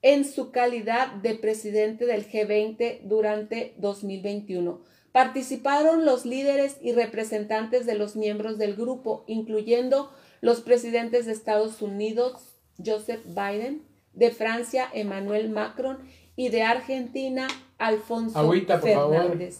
[0.00, 4.80] en su calidad de presidente del G20 durante 2021.
[5.10, 11.82] Participaron los líderes y representantes de los miembros del grupo, incluyendo los presidentes de Estados
[11.82, 13.82] Unidos, Joseph Biden,
[14.12, 15.98] de Francia, Emmanuel Macron,
[16.36, 19.56] y de Argentina, Alfonso Fernández.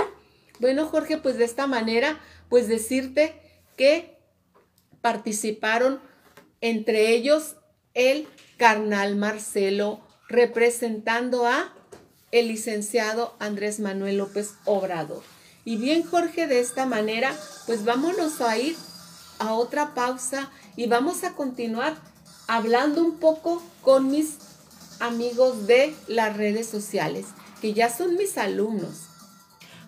[0.60, 3.40] Bueno, Jorge, pues de esta manera, pues decirte
[3.76, 4.18] que
[5.00, 6.00] participaron
[6.60, 7.56] entre ellos
[7.94, 11.72] el carnal Marcelo representando a
[12.32, 15.22] el licenciado Andrés Manuel López Obrador.
[15.64, 17.34] Y bien, Jorge, de esta manera,
[17.66, 18.76] pues vámonos a ir
[19.38, 21.96] a otra pausa y vamos a continuar
[22.46, 24.36] hablando un poco con mis
[25.00, 27.26] amigos de las redes sociales,
[27.60, 29.07] que ya son mis alumnos.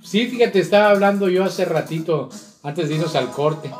[0.02, 2.30] Sí, fíjate, estaba hablando yo hace ratito,
[2.62, 3.70] antes de irnos al corte,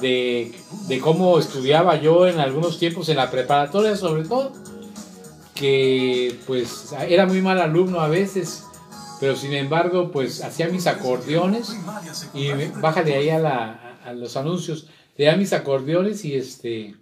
[0.00, 0.52] de,
[0.88, 4.52] de cómo estudiaba yo en algunos tiempos en la preparatoria, sobre todo,
[5.54, 8.64] que pues era muy mal alumno a veces,
[9.20, 11.76] pero sin embargo, pues hacía mis acordeones
[12.32, 12.48] y
[12.80, 14.86] bájale ahí a, la, a los anuncios,
[15.16, 16.94] tenía mis acordeones y este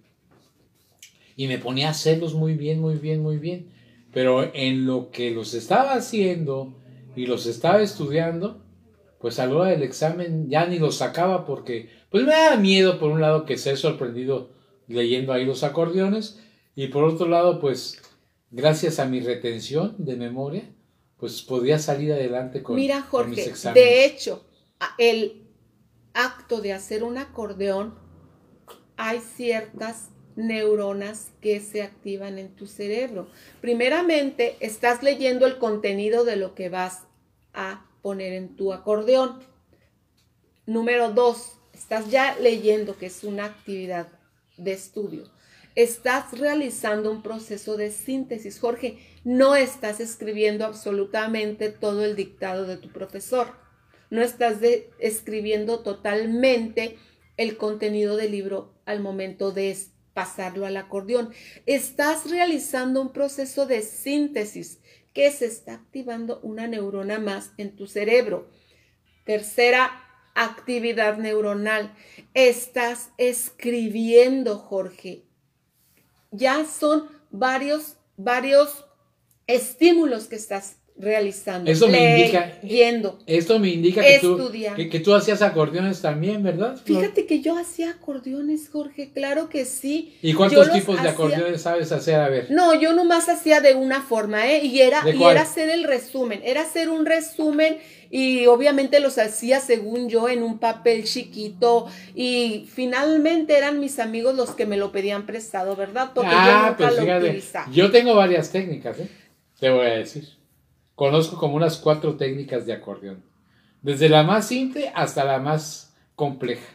[1.37, 3.69] y me ponía a hacerlos muy bien, muy bien, muy bien.
[4.13, 6.73] Pero en lo que los estaba haciendo
[7.19, 8.63] y los estaba estudiando,
[9.19, 13.01] pues a la hora del examen ya ni los sacaba porque pues me daba miedo
[13.01, 14.51] por un lado que ser sorprendido
[14.87, 16.39] leyendo ahí los acordeones
[16.77, 18.01] y por otro lado pues
[18.53, 20.71] gracias a mi retención de memoria
[21.17, 23.85] pues podía salir adelante con, Mira, con mis Jorge, exámenes.
[23.85, 24.45] de hecho,
[24.99, 25.43] el
[26.15, 27.95] acto de hacer un acordeón,
[28.97, 33.27] hay ciertas neuronas que se activan en tu cerebro.
[33.61, 37.08] Primeramente, estás leyendo el contenido de lo que vas
[37.59, 39.41] a poner en tu acordeón.
[40.67, 44.09] Número dos, estás ya leyendo que es una actividad
[44.57, 45.25] de estudio.
[45.75, 48.59] Estás realizando un proceso de síntesis.
[48.61, 53.49] Jorge, no estás escribiendo absolutamente todo el dictado de tu profesor.
[54.11, 56.97] No estás de- escribiendo totalmente
[57.37, 59.77] el contenido del libro al momento de
[60.15, 61.31] pasarlo al acordeón.
[61.67, 64.81] Estás realizando un proceso de síntesis
[65.13, 68.49] que se está activando una neurona más en tu cerebro.
[69.25, 70.05] Tercera
[70.35, 71.95] actividad neuronal.
[72.35, 75.25] Estás escribiendo, Jorge.
[76.31, 78.87] Ya son varios, varios
[79.47, 81.71] estímulos que estás realizando.
[81.71, 83.19] Eso me indica- Leyendo.
[83.27, 86.77] Esto me indica que tú, que, que tú hacías acordeones también, ¿verdad?
[86.77, 87.01] Flor?
[87.03, 90.17] Fíjate que yo hacía acordeones, Jorge, claro que sí.
[90.23, 92.17] ¿Y Yo cuántos tipos de hacía- acordeones sabes hacer?
[92.17, 92.49] A ver.
[92.51, 94.65] No, yo nomás hacía de una forma, ¿eh?
[94.65, 97.79] Y era, ¿De y era hacer el resumen, era hacer un resumen
[98.11, 104.35] y obviamente los hacía según yo en un papel chiquito y finalmente eran mis amigos
[104.35, 106.11] los que me lo pedían prestado, ¿verdad?
[106.15, 107.71] Porque yo ah, nunca pues lo fíjate, utilizaba.
[107.71, 109.09] yo tengo varias técnicas, ¿eh?
[109.61, 110.38] Te voy a decir.
[110.99, 113.23] Conozco como unas cuatro técnicas de acordeón.
[113.83, 116.75] Desde la más simple hasta la más compleja.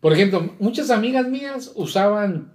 [0.00, 2.54] Por ejemplo, muchas amigas mías usaban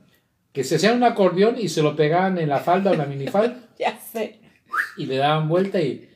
[0.52, 3.70] que se hacían un acordeón y se lo pegaban en la falda o la minifalda
[3.80, 4.42] Ya sé.
[4.98, 6.10] y le daban vuelta y,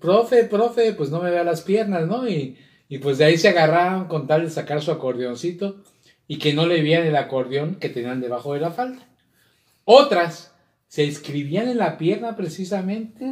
[0.00, 2.26] profe, profe, pues no me vea las piernas, ¿no?
[2.26, 2.56] Y,
[2.88, 5.82] y pues de ahí se agarraban con tal de sacar su acordeoncito
[6.26, 9.06] y que no le vieran el acordeón que tenían debajo de la falda.
[9.84, 10.54] Otras
[10.88, 13.30] se escribían en la pierna precisamente.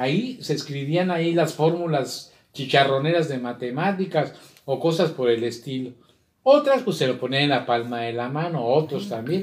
[0.00, 4.32] Ahí se escribían ahí las fórmulas chicharroneras de matemáticas
[4.64, 5.90] o cosas por el estilo.
[6.42, 9.42] Otras pues se lo ponían en la palma de la mano, otros también.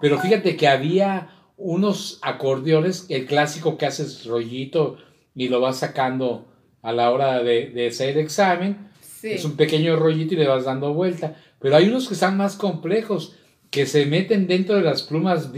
[0.00, 4.98] Pero fíjate que había unos acordeones, el clásico que haces rollito
[5.34, 6.46] y lo vas sacando
[6.80, 8.88] a la hora de, de hacer el examen.
[9.00, 9.32] Sí.
[9.32, 11.42] Es un pequeño rollito y le vas dando vuelta.
[11.58, 13.34] Pero hay unos que están más complejos,
[13.72, 15.50] que se meten dentro de las plumas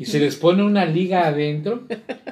[0.00, 1.86] Y se les pone una liga adentro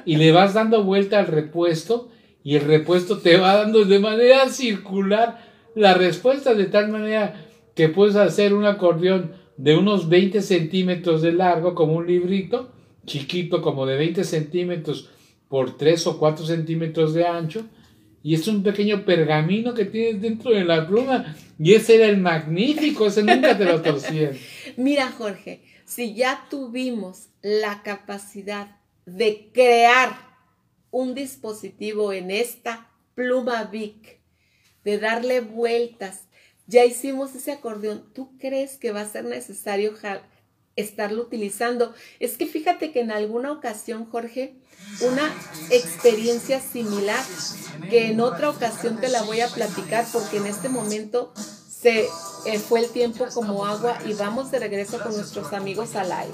[0.05, 2.09] y le vas dando vuelta al repuesto
[2.43, 5.39] y el repuesto te va dando de manera circular
[5.75, 7.45] la respuesta de tal manera
[7.75, 12.71] que puedes hacer un acordeón de unos 20 centímetros de largo como un librito,
[13.05, 15.09] chiquito como de 20 centímetros
[15.47, 17.65] por 3 o 4 centímetros de ancho
[18.23, 22.17] y es un pequeño pergamino que tienes dentro de la pluma y ese era el
[22.17, 24.31] magnífico, ese nunca te lo torcían.
[24.77, 30.15] Mira, Jorge, si ya tuvimos la capacidad de crear
[30.91, 34.19] un dispositivo en esta pluma Bic,
[34.83, 36.21] de darle vueltas,
[36.67, 39.93] ya hicimos ese acordeón, ¿tú crees que va a ser necesario
[40.75, 41.93] estarlo utilizando?
[42.19, 44.55] Es que fíjate que en alguna ocasión, Jorge,
[45.01, 45.33] una
[45.69, 47.23] experiencia similar,
[47.89, 51.33] que en otra ocasión te la voy a platicar porque en este momento
[51.83, 52.07] se
[52.45, 56.33] eh, fue el tiempo como agua y vamos de regreso con nuestros amigos al aire.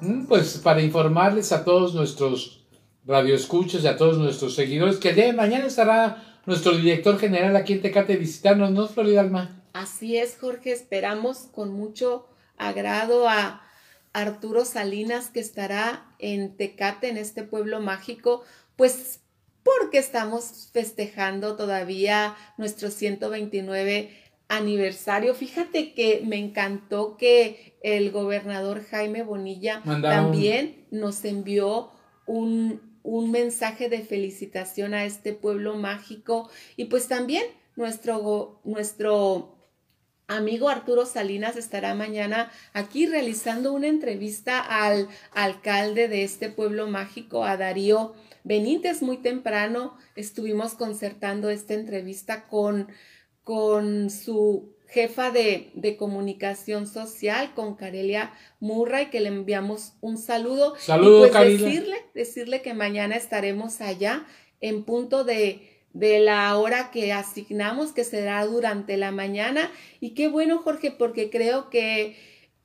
[0.00, 2.64] Mm, Pues para informarles a todos nuestros
[3.04, 7.56] radioescuchos y a todos nuestros seguidores que el día de mañana estará nuestro director general
[7.56, 9.60] aquí en Tecate visitándonos, ¿no, Florida Alma?
[9.72, 13.62] Así es, Jorge, esperamos con mucho agrado a
[14.12, 18.44] Arturo Salinas que estará en Tecate, en este pueblo mágico,
[18.76, 19.21] pues
[19.62, 24.10] porque estamos festejando todavía nuestro 129
[24.48, 25.34] aniversario.
[25.34, 31.90] Fíjate que me encantó que el gobernador Jaime Bonilla también nos envió
[32.26, 37.44] un, un mensaje de felicitación a este pueblo mágico y pues también
[37.76, 39.56] nuestro, nuestro
[40.28, 47.44] amigo Arturo Salinas estará mañana aquí realizando una entrevista al alcalde de este pueblo mágico,
[47.44, 48.14] a Darío
[48.44, 49.02] Benítez.
[49.02, 52.88] Muy temprano estuvimos concertando esta entrevista con,
[53.44, 60.74] con su jefa de, de comunicación social, con Carelia Murray, que le enviamos un saludo.
[60.78, 61.66] Saludo, y pues Carelia.
[61.66, 64.26] decirle, decirle que mañana estaremos allá
[64.60, 69.70] en punto de, de la hora que asignamos, que será durante la mañana.
[69.98, 72.16] Y qué bueno, Jorge, porque creo que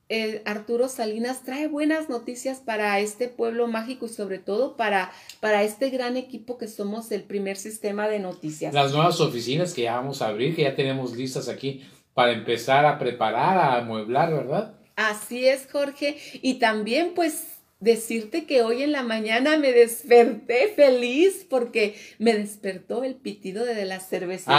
[0.10, 5.64] eh, Arturo Salinas trae buenas noticias para este pueblo mágico y sobre todo para, para
[5.64, 8.74] este gran equipo que somos el primer sistema de noticias.
[8.74, 12.86] Las nuevas oficinas que ya vamos a abrir, que ya tenemos listas aquí para empezar
[12.86, 14.74] a preparar, a amueblar, ¿verdad?
[14.96, 16.18] Así es, Jorge.
[16.42, 23.04] Y también, pues, decirte que hoy en la mañana me desperté feliz porque me despertó
[23.04, 24.56] el pitido de la cervecería,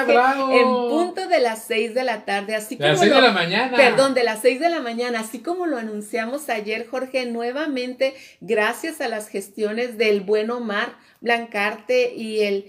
[0.00, 0.52] ¡Ah, bravo!
[0.52, 3.26] en punto de las seis de la tarde, así De las como seis de lo-
[3.26, 3.76] la mañana.
[3.76, 9.00] Perdón, de las 6 de la mañana, así como lo anunciamos ayer, Jorge, nuevamente, gracias
[9.00, 12.64] a las gestiones del buen Omar Blancarte y el,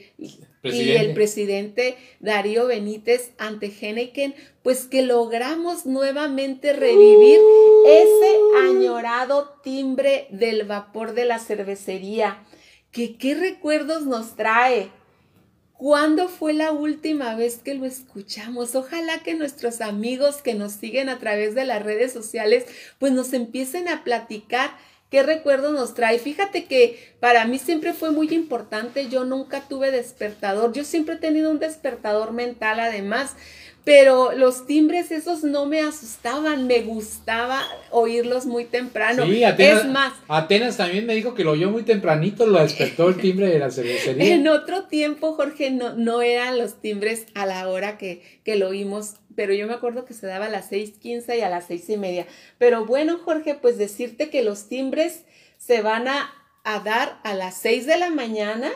[0.64, 7.40] y el presidente Darío Benítez ante Heineken, pues que logramos nuevamente revivir
[7.86, 12.44] ese añorado timbre del vapor de la cervecería.
[12.92, 14.90] Que qué recuerdos nos trae.
[15.74, 18.74] ¿Cuándo fue la última vez que lo escuchamos?
[18.74, 22.66] Ojalá que nuestros amigos que nos siguen a través de las redes sociales
[23.00, 24.78] pues nos empiecen a platicar
[25.14, 26.18] qué recuerdos nos trae.
[26.18, 31.18] Fíjate que para mí siempre fue muy importante, yo nunca tuve despertador, yo siempre he
[31.20, 33.36] tenido un despertador mental además,
[33.84, 37.62] pero los timbres esos no me asustaban, me gustaba
[37.92, 39.28] oírlos muy temprano.
[39.28, 43.10] Sí, Atenas, es más, Atenas también me dijo que lo oyó muy tempranito, lo despertó
[43.10, 44.24] el timbre de la cervecería.
[44.34, 48.70] En otro tiempo, Jorge, no, no eran los timbres a la hora que, que lo
[48.70, 51.90] oímos, pero yo me acuerdo que se daba a las 6.15 y a las seis
[51.90, 52.28] y media.
[52.58, 55.24] Pero bueno, Jorge, pues decirte que los timbres
[55.58, 56.34] se van a,
[56.84, 58.72] dar a las 6 de la mañana,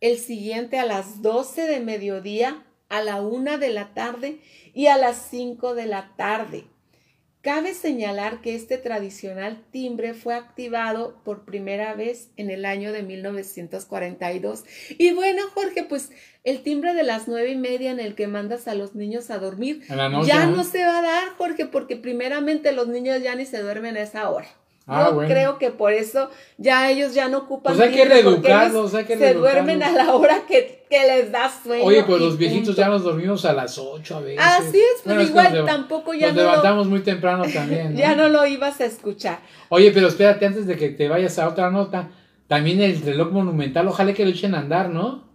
[0.00, 4.40] el siguiente a las 12 de mediodía, a la 1 de la tarde
[4.74, 6.66] y a las 5 de la tarde.
[7.42, 13.02] Cabe señalar que este tradicional timbre fue activado por primera vez en el año de
[13.02, 14.64] 1942.
[14.98, 16.10] Y bueno, Jorge, pues
[16.44, 19.38] el timbre de las nueve y media en el que mandas a los niños a
[19.38, 20.56] dormir noche, ya ¿no?
[20.56, 24.02] no se va a dar, Jorge, porque primeramente los niños ya ni se duermen a
[24.02, 24.48] esa hora.
[24.92, 25.28] Ah, bueno.
[25.28, 29.04] creo que por eso ya ellos ya no ocupan Pues hay que reeducarlos, ellos hay
[29.04, 31.84] que se duermen a la hora que, que les da sueño.
[31.84, 32.80] Oye, pues los viejitos punto.
[32.80, 34.40] ya nos dormimos a las 8 a veces.
[34.44, 37.92] Así es, pues Bueno, igual nos tampoco ya nos no, lo, levantamos muy temprano también.
[37.92, 38.00] ¿no?
[38.00, 39.38] ya no lo ibas a escuchar.
[39.68, 42.08] Oye, pero espérate, antes de que te vayas a otra nota,
[42.48, 45.29] también el reloj monumental, ojalá que lo echen a andar, ¿no?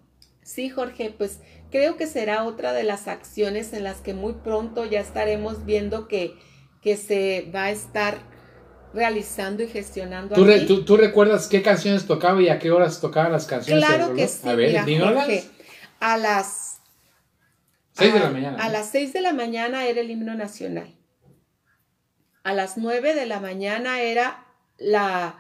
[0.46, 1.39] Sí, Jorge, pues
[1.72, 6.08] creo que será otra de las acciones en las que muy pronto ya estaremos viendo
[6.08, 6.36] que,
[6.84, 8.20] que se va a estar
[8.93, 10.36] realizando y gestionando.
[10.36, 10.68] ¿Tú, re- aquí.
[10.68, 13.84] tú- tú recuerdas qué canciones tocaba y a qué horas tocaban las canciones?
[13.84, 15.08] Claro que sí, A ver, mira.
[15.08, 15.43] Jorge,
[16.00, 16.80] a las
[17.93, 18.64] 6 de la mañana.
[18.64, 20.93] A las 6 de la mañana era el himno nacional.
[22.43, 24.46] A las 9 de la mañana era
[24.78, 25.38] la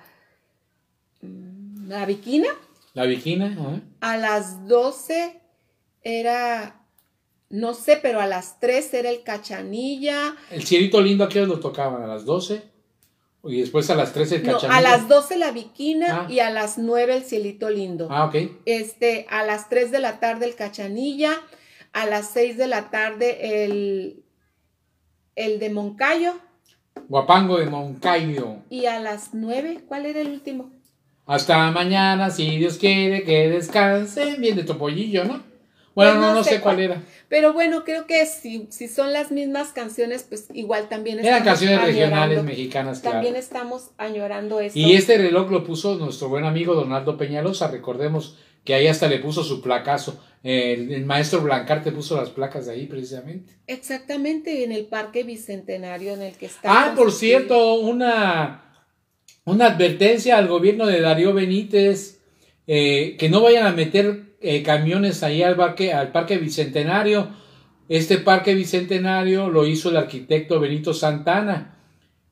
[1.21, 2.47] mm, la viquina.
[2.95, 3.81] La viquina, ajá.
[4.01, 5.39] A las 12
[6.01, 6.81] era
[7.49, 10.35] no sé, pero a las 3 era el cachanilla.
[10.49, 12.01] El cielito lindo, ¿a qué lo tocaban?
[12.01, 12.63] ¿A las 12?
[13.43, 14.77] Y después a las 13 el No, cachanilla.
[14.79, 16.27] a las 12 la viquina Ah.
[16.31, 18.07] y a las 9 el cielito lindo.
[18.09, 18.35] Ah, ok.
[18.65, 21.39] Este, a las 3 de la tarde el cachanilla,
[21.93, 24.23] a las 6 de la tarde el,
[25.35, 26.33] el de Moncayo
[27.07, 28.57] Guapango de Moncayo.
[28.69, 30.71] y a las 9, ¿cuál era el último?
[31.25, 34.39] Hasta mañana, si Dios quiere que descansen.
[34.39, 35.43] Bien de Topollillo, ¿no?
[35.95, 36.85] Bueno, Pues no, no no sé sé cuál cuál.
[36.85, 37.01] era.
[37.29, 41.47] Pero bueno, creo que si, si son las mismas canciones, pues igual también Eran estamos
[41.59, 43.15] canciones regionales mexicanas, claro.
[43.15, 44.77] También estamos añorando esto.
[44.77, 47.69] Y este reloj lo puso nuestro buen amigo Donaldo Peñalosa.
[47.69, 50.21] Recordemos que ahí hasta le puso su placazo.
[50.43, 53.53] El, el maestro Blancarte puso las placas de ahí precisamente.
[53.65, 56.89] Exactamente, en el Parque Bicentenario en el que está.
[56.89, 58.64] Ah, por cierto, una,
[59.45, 62.19] una advertencia al gobierno de Darío Benítez
[62.67, 67.29] eh, que no vayan a meter eh, camiones ahí al parque, al parque Bicentenario.
[67.87, 71.77] Este parque Bicentenario lo hizo el arquitecto Benito Santana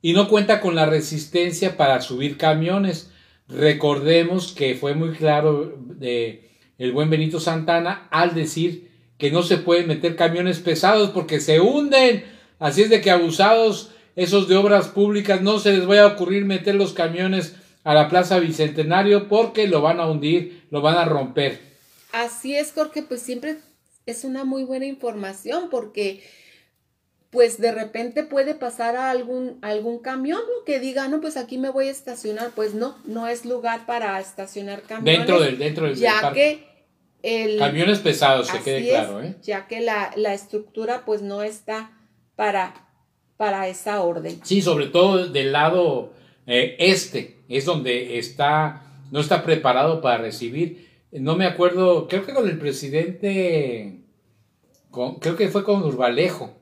[0.01, 3.11] y no cuenta con la resistencia para subir camiones.
[3.47, 8.89] recordemos que fue muy claro el buen Benito Santana al decir
[9.19, 12.25] que no se pueden meter camiones pesados porque se hunden.
[12.57, 16.45] Así es de que abusados esos de obras públicas no se les vaya a ocurrir
[16.45, 21.05] meter los camiones a la Plaza Bicentenario porque lo van a hundir, lo van a
[21.05, 21.59] romper.
[22.11, 23.57] Así es, Jorge, pues siempre
[24.05, 26.23] es una muy buena información porque
[27.33, 31.71] pues de repente puede pasar a algún, algún camión que diga, no, pues aquí me
[31.71, 32.51] voy a estacionar.
[32.55, 35.17] Pues no, no es lugar para estacionar camiones.
[35.17, 36.63] Dentro del, dentro del ya que
[37.23, 37.57] el...
[37.57, 39.35] Camiones pesados, se quede claro, ¿eh?
[39.41, 41.91] Ya que la, la estructura pues no está
[42.35, 42.82] para,
[43.43, 44.39] para esa orden.
[44.43, 46.13] Sí, sobre todo del lado
[46.47, 50.87] eh, este, es donde está, no está preparado para recibir.
[51.11, 53.99] No me acuerdo, creo que con el presidente,
[54.91, 56.55] con- creo que fue con Urbalejo,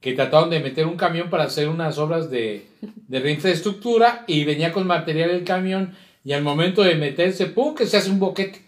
[0.00, 2.66] que trataron de meter un camión para hacer unas obras de,
[3.08, 5.94] de reinfraestructura y venía con material el camión
[6.24, 8.60] y al momento de meterse, ¡pum!, que se hace un boquete.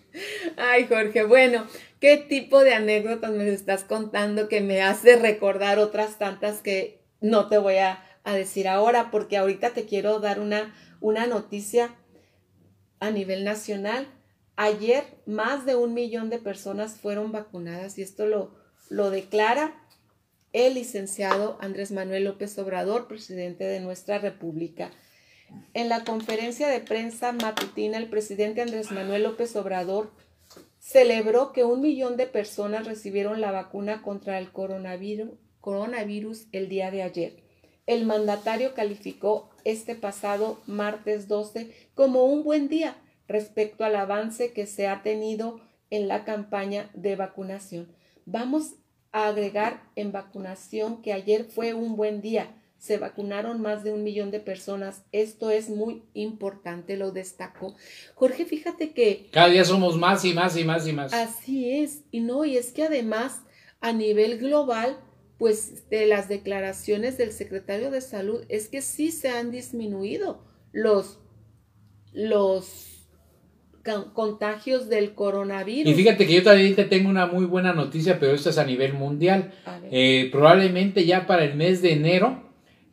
[0.57, 1.66] Ay, Jorge, bueno,
[2.01, 7.48] ¿qué tipo de anécdotas me estás contando que me hace recordar otras tantas que no
[7.48, 9.10] te voy a, a decir ahora?
[9.10, 11.94] Porque ahorita te quiero dar una, una noticia
[13.00, 14.06] a nivel nacional.
[14.56, 18.54] Ayer más de un millón de personas fueron vacunadas y esto lo,
[18.88, 19.80] lo declara
[20.52, 24.92] el licenciado Andrés Manuel López Obrador, presidente de nuestra República.
[25.74, 30.12] En la conferencia de prensa matutina, el presidente Andrés Manuel López Obrador
[30.78, 35.30] celebró que un millón de personas recibieron la vacuna contra el coronavirus,
[35.64, 37.42] coronavirus el día de ayer.
[37.86, 42.98] El mandatario calificó este pasado martes 12 como un buen día
[43.28, 47.88] respecto al avance que se ha tenido en la campaña de vacunación.
[48.26, 48.74] Vamos
[49.10, 52.54] a agregar en vacunación que ayer fue un buen día.
[52.76, 55.06] Se vacunaron más de un millón de personas.
[55.12, 57.74] Esto es muy importante, lo destacó.
[58.14, 61.14] Jorge, fíjate que Cada día somos más y más y más y más.
[61.14, 63.40] Así es, y no, y es que además
[63.80, 64.98] a nivel global,
[65.45, 70.42] pues de las declaraciones del secretario de salud, es que sí se han disminuido
[70.72, 71.18] los,
[72.14, 73.05] los
[74.14, 75.92] contagios del coronavirus.
[75.92, 78.64] Y fíjate que yo también te tengo una muy buena noticia, pero esta es a
[78.64, 79.53] nivel mundial.
[79.66, 79.80] A.
[79.90, 82.42] Eh, probablemente ya para el mes de enero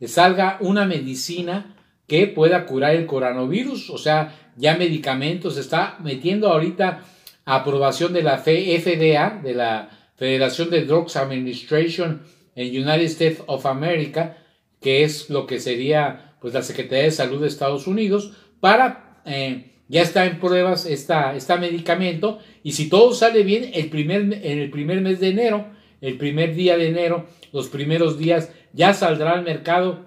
[0.06, 1.74] salga una medicina
[2.06, 7.02] que pueda curar el coronavirus, o sea, ya medicamentos, está metiendo ahorita
[7.46, 12.20] aprobación de la FDA, de la Federación de Drugs Administration
[12.54, 14.38] en United States of America,
[14.80, 19.72] que es lo que sería pues la Secretaría de Salud de Estados Unidos, para eh,
[19.88, 24.58] ya está en pruebas esta, este medicamento y si todo sale bien el primer, en
[24.58, 25.66] el primer mes de enero,
[26.00, 30.06] el primer día de enero, los primeros días, ya saldrá al mercado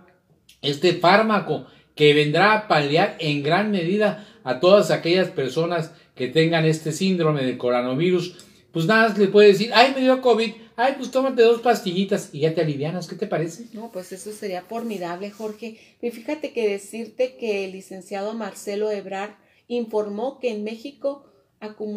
[0.62, 6.66] este fármaco que vendrá a paliar en gran medida a todas aquellas personas que tengan
[6.66, 8.36] este síndrome del coronavirus.
[8.72, 12.42] Pues nada, le puede decir, ay, me dio COVID, ay, pues tómate dos pastillitas y
[12.42, 13.66] ya te alivianas, ¿qué te parece?
[13.74, 15.80] No, pues eso sería formidable, Jorge.
[16.02, 19.32] Y fíjate que decirte que el licenciado Marcelo Ebrard
[19.68, 21.26] informó que en México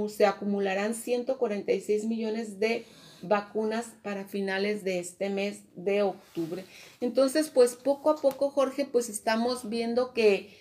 [0.09, 2.85] se acumularán 146 millones de
[3.22, 6.64] vacunas para finales de este mes de octubre.
[7.01, 10.57] Entonces, pues poco a poco, Jorge, pues estamos viendo que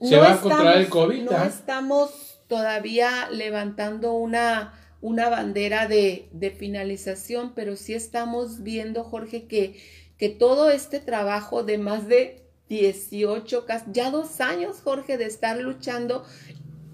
[0.00, 1.46] Se va a el COVID, No ajá.
[1.46, 9.76] estamos todavía levantando una, una bandera de, de finalización, pero sí estamos viendo, Jorge, que,
[10.16, 12.40] que todo este trabajo de más de
[12.70, 16.24] 18, cas- ya dos años, Jorge, de estar luchando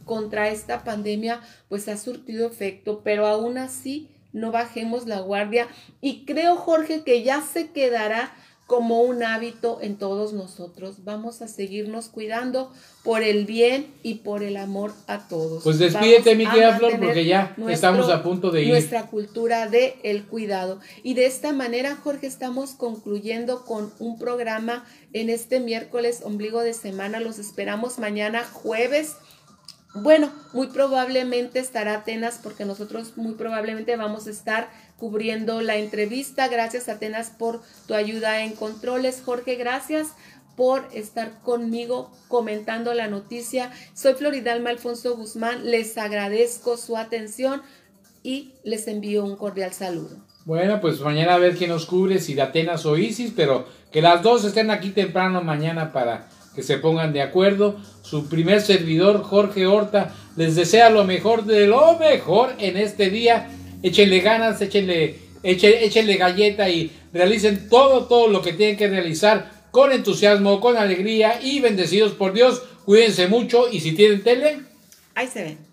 [0.04, 5.68] contra esta pandemia, pues ha surtido efecto, pero aún así no bajemos la guardia.
[6.00, 8.32] Y creo, Jorge, que ya se quedará
[8.70, 11.02] como un hábito en todos nosotros.
[11.02, 15.64] Vamos a seguirnos cuidando por el bien y por el amor a todos.
[15.64, 18.68] Pues despídete, mi querida Flor, porque ya estamos a punto de ir.
[18.68, 20.78] Nuestra cultura de el cuidado.
[21.02, 26.72] Y de esta manera, Jorge, estamos concluyendo con un programa en este miércoles ombligo de
[26.72, 27.18] semana.
[27.18, 29.16] Los esperamos mañana jueves.
[29.94, 34.70] Bueno, muy probablemente estará Atenas porque nosotros muy probablemente vamos a estar
[35.00, 36.46] cubriendo la entrevista.
[36.46, 39.22] Gracias Atenas por tu ayuda en controles.
[39.24, 40.08] Jorge, gracias
[40.56, 43.72] por estar conmigo comentando la noticia.
[43.94, 45.70] Soy Floridalma Alfonso Guzmán.
[45.70, 47.62] Les agradezco su atención
[48.22, 50.18] y les envío un cordial saludo.
[50.44, 54.02] Bueno, pues mañana a ver quién nos cubre, si de Atenas o Isis, pero que
[54.02, 57.76] las dos estén aquí temprano mañana para que se pongan de acuerdo.
[58.02, 63.48] Su primer servidor, Jorge Horta, les desea lo mejor de lo mejor en este día.
[63.82, 69.92] Échenle ganas, échenle, échenle, galleta y realicen todo, todo lo que tienen que realizar con
[69.92, 72.62] entusiasmo, con alegría y bendecidos por Dios.
[72.84, 74.58] Cuídense mucho y si tienen tele,
[75.14, 75.69] Ahí se ven.